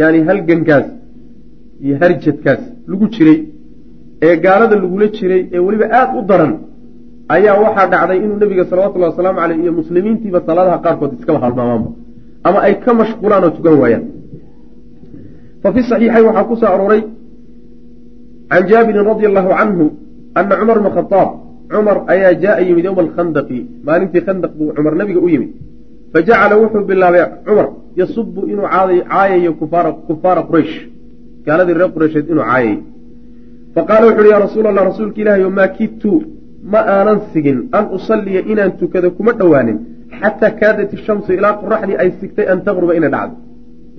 [0.01, 0.87] Yani halgankaas
[1.85, 3.39] iyo harjadkaas lagu jiray
[4.27, 6.53] ee gaalada lagula jiray ee weliba aada u daran
[7.35, 11.91] ayaa waxaa dhacday inuu nebiga salawatullahi wasalaamu caleyh iyo muslimiintiiba salaadaha qaarkood iskaba halmaamaanba
[12.47, 14.05] ama ay ka mashquulaan oo tukan waayaan.
[15.63, 17.03] Fa fi saxiixayn waxaa ku arooray
[18.51, 19.87] can jaabirin radia allahu canhu
[20.39, 21.31] ana cumar bna khadaab
[21.71, 25.51] cumar ayaa jaaa yimid yowma alkhandaqi maalintii khandaq buu cumar nabiga u yimid.
[26.13, 27.69] Fajacala wuxuu bilaabay cumar
[28.01, 29.53] yasubu inuu caayayo
[30.09, 30.77] kufaara quraysh.
[31.47, 32.79] Gaaladii reer qureysheed inuu caayay.
[33.75, 36.13] Faqaala wuxu uhi yaa rasuul allah rasuulka ilaahayo maa kidtu
[36.73, 39.79] ma aanan sigin an usalliya inaan tukado kuma dhowaanin.
[40.21, 43.37] Xataa kaadat ishamsu ilaa qoraxdii ay sigtay an taqruba inay dhacdo.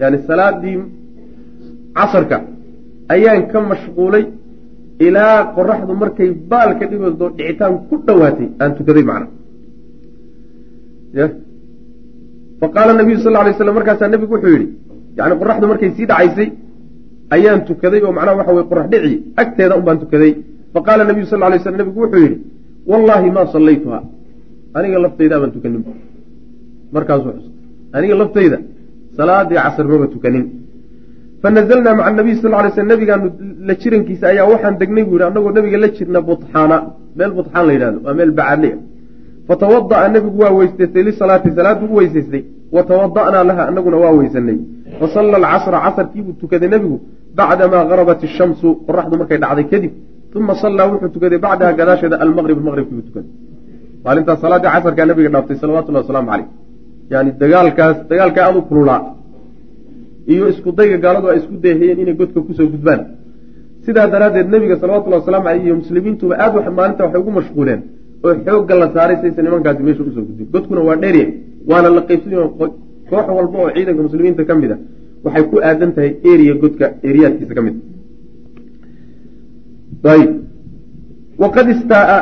[0.01, 0.77] Yani salaadii
[1.97, 2.37] casarka
[3.13, 4.23] ayaan ka mashquulay
[5.07, 8.47] ilaa qoraxdu markay baalka dhigoodo dhicitaan ku dhowaatay.
[8.61, 9.27] Aan tukaday macna
[12.61, 14.67] faqaala nabiyu sal lay slam markaasaa nebigu wuxuu yidhi
[15.17, 16.47] yani qoraxdu markay sii dhacaysay
[17.35, 20.31] ayaan tukaday oo macnaha waxa weye qorax dhici agteeda un baan tukaday
[20.73, 22.37] faqaala nabiyu sal lay slam nebigu wuxuu yidhi
[22.91, 23.99] wallaahi maa sallaytuha
[24.77, 25.81] aniga laftayda baan tukanin.
[26.95, 27.47] Markaasuu xus
[27.95, 28.57] aniga laftayda
[29.17, 30.45] salaadii casar maba tukanin
[31.43, 33.27] fanazalnaa maca nabiy sal lay sl nabigaanu
[33.67, 36.77] la jirankiisa ayaa waxaan degnay buu yidhi annagoo nabiga la jirna butxaana
[37.17, 38.69] meel butxaan la yidhahdo waa meel bacaadle
[39.47, 42.43] fatawada'a nebigu waa weysaystay lisalaati salaaddu u weysaystay
[42.75, 44.57] wa tawada'naa laha anaguna waa weysanay
[44.99, 46.97] fasalla alcasra casarkiibuu tukaday nebigu
[47.37, 49.93] bacdamaa garabat ishamsu qoraxdu markay dhacday kadib
[50.35, 53.31] uma sallaa wuxuu tukaday bacdaha gadaasheeda almaqrib maqribkiibuu tukaday
[54.05, 56.47] maalintaas salaaddii casarkaa nabiga dhaaftay salawatullahi wasalaamu caleyh
[57.13, 59.01] yani dagaalkaas dagaalkaa aada u kululaa
[60.33, 63.01] iyo isku dayga gaaladu ay isku dayhayeen inay godka ku soo gudbaan.
[63.85, 67.81] Sidaa daraaddeed nebiga salawatullahi waslamu caleyh iyo muslimiintuba aad maalinta waxay ugu mashquuleen
[68.25, 71.25] oo xoogga la saaray saysa nimankaasi meesha u soo gudbin godkuna waa dheerya
[71.69, 72.35] waana la qaybsany
[73.09, 74.77] koox walba oo ciidanka muslimiinta ka mid a
[75.23, 77.75] waxay ku aadan tahay eriya godka eriyaadkiisa ka mid.
[81.41, 82.21] Waqad istaaa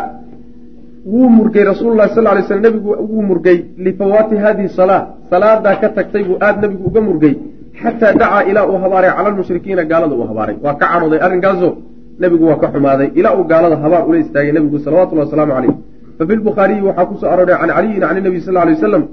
[1.14, 5.02] wuu murgay rasuululahi sal lay slam nebigu wuu murgay lifawaati hadihi salaa
[5.32, 7.34] salaadaa ka tagtay buu aada nebigu uga murgay
[7.82, 11.74] xataa dacaa ilaa uu habaaray cala lmushrikiina gaalada uu habaaray waa ka cadhooday arrinkaasoo
[12.22, 15.76] nebigu waa ka xumaaday ilaa uu gaalada habaar ula istaagay nebigu salawatullahi wasalaamu caleyh
[16.18, 19.04] fafi lbukhaariyi waxaa ku soo arooray can caliyin can nabiy sal lay wasalam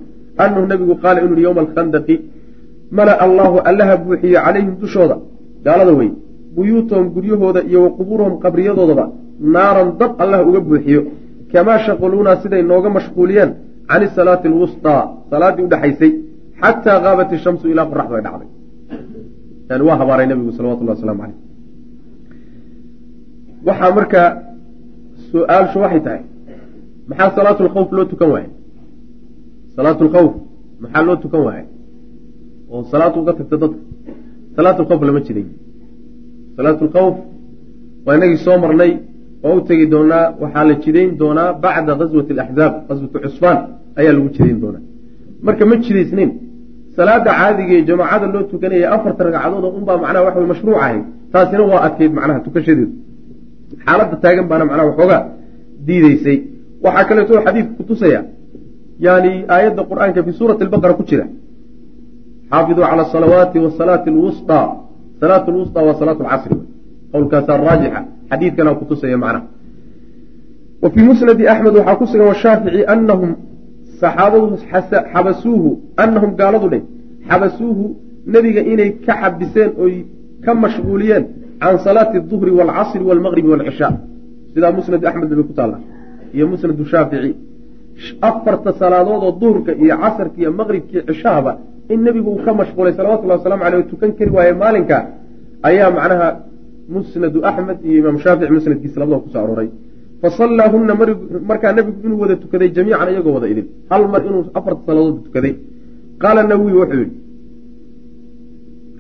[0.44, 2.16] anahu nebigu qaala inuu yowma alkhandaqi
[2.98, 5.16] mala allaahu allaha buuxiye calayhim dushooda
[5.66, 6.10] gaalada wey
[6.56, 9.04] buyuutahum guryahooda iyo wa qubuurahum qabriyadoodaba
[9.54, 11.02] naaran dab allah uga buuxiyo
[11.52, 13.50] kamaa shaqaluunaa siday nooga mashquuliyeen
[13.90, 16.12] can isalaati alwustaa salaaddii udhexaysay
[16.62, 18.50] xataa qaabat ishamsu ilaa qoraxdu ay dhacday
[19.68, 21.38] yani waa habaaray nebigu salawatullahi waslamu caleyh
[23.66, 24.28] waxaa markaa
[25.30, 26.22] su'aalshu waxay tahay
[27.08, 28.50] maxaa salaatu lkhawf loo tukan waayay
[29.76, 30.32] salaatu lkhawf
[30.82, 31.66] maxaa loo tukan waayay
[32.70, 33.78] oo salaatu uga tagta dadka
[34.56, 35.46] salaatu lama jiray
[36.56, 37.16] salaatu lkhawf
[38.06, 38.92] waa inagii soo marnay
[39.42, 43.58] waa u tegi doonaa waxaa la jidayn doonaa bacda gaswati alaxzaab gaswatu cusfaan
[43.98, 44.84] ayaa lagu jidayn doonaa
[45.46, 46.30] marka ma jidaysnayn
[46.96, 50.80] salaada caadiga jamaacada loo tukanaya afarta ragcadood unbaa macnaha waxa mashruuc
[51.32, 52.94] taasina waa adkeyd macnaha tukashadeedu
[53.84, 55.22] xaaladda taagan baana macnaha waxoogaa
[55.86, 56.38] diideysay
[56.84, 58.20] waxaa kaleeto xadiidku kutusaya
[59.06, 61.26] yani aayadda qur'aanka fi suurati albaqara ku jira.
[62.50, 64.66] Xaafiduu cala asalawaati wasalaati lwusطaa
[65.20, 66.56] salaat lwusطaa waa salaat lcasri
[67.12, 69.46] qowlkaasaa raajixa xadiidkana kutusaya macnaha.
[70.82, 73.30] Wa fii musnadi axmed waxaa ku sugan washaafici anahum
[74.00, 74.56] saxaabadu
[75.12, 75.70] xabasuuhu
[76.02, 76.82] anahum gaaladu dheh
[77.28, 77.84] xabasuuhu
[78.34, 79.94] nebiga inay ka xabiseen oy
[80.44, 81.24] ka mashquuliyeen
[81.60, 83.92] can salaati duhri waalcasri waalmaqribi waalcishaa
[84.54, 85.78] sidaa musnad axmedna bay ku taalla
[86.34, 87.32] iyo musnadu shaafici.
[88.20, 91.52] Afarta salaadoodoo duhurka iyo casarka iyo maqribka iyo cishahaba
[91.88, 94.96] in nebigu uu ka mashquulay salawatullahi wasalamu aleyh o tukan kari waaye maalinka
[95.62, 96.28] ayaa macnaha
[96.88, 99.68] musnadu axmed iyo imaam shaafici musnadkiisa labadaba ku soo arooray
[100.24, 100.92] fasallaahunna
[101.50, 103.66] markaa nebigu inuu wada tukaday jamiican iyagoo wada idin.
[103.90, 105.52] Hal mar inuu afarta salaadood tukaday.
[106.22, 107.16] Qaala nawowi wuxuu yidhi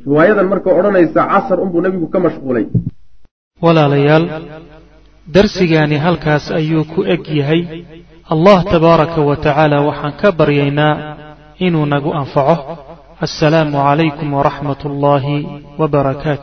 [0.06, 2.64] riwaayadan marka odhanaysa casar unbuu nebigu ka mashquulay.
[3.64, 4.24] Walaalayaal
[5.34, 7.60] darsigaani halkaas ayuu ku eg yahay
[8.32, 10.94] allah tabaaraka wa tacaala waxaan ka baryaynaa
[11.66, 12.56] inuu nagu anfaco.
[13.26, 15.36] Assalaamu calaykum waraxmat ullaahi
[15.80, 16.42] wbarakaatu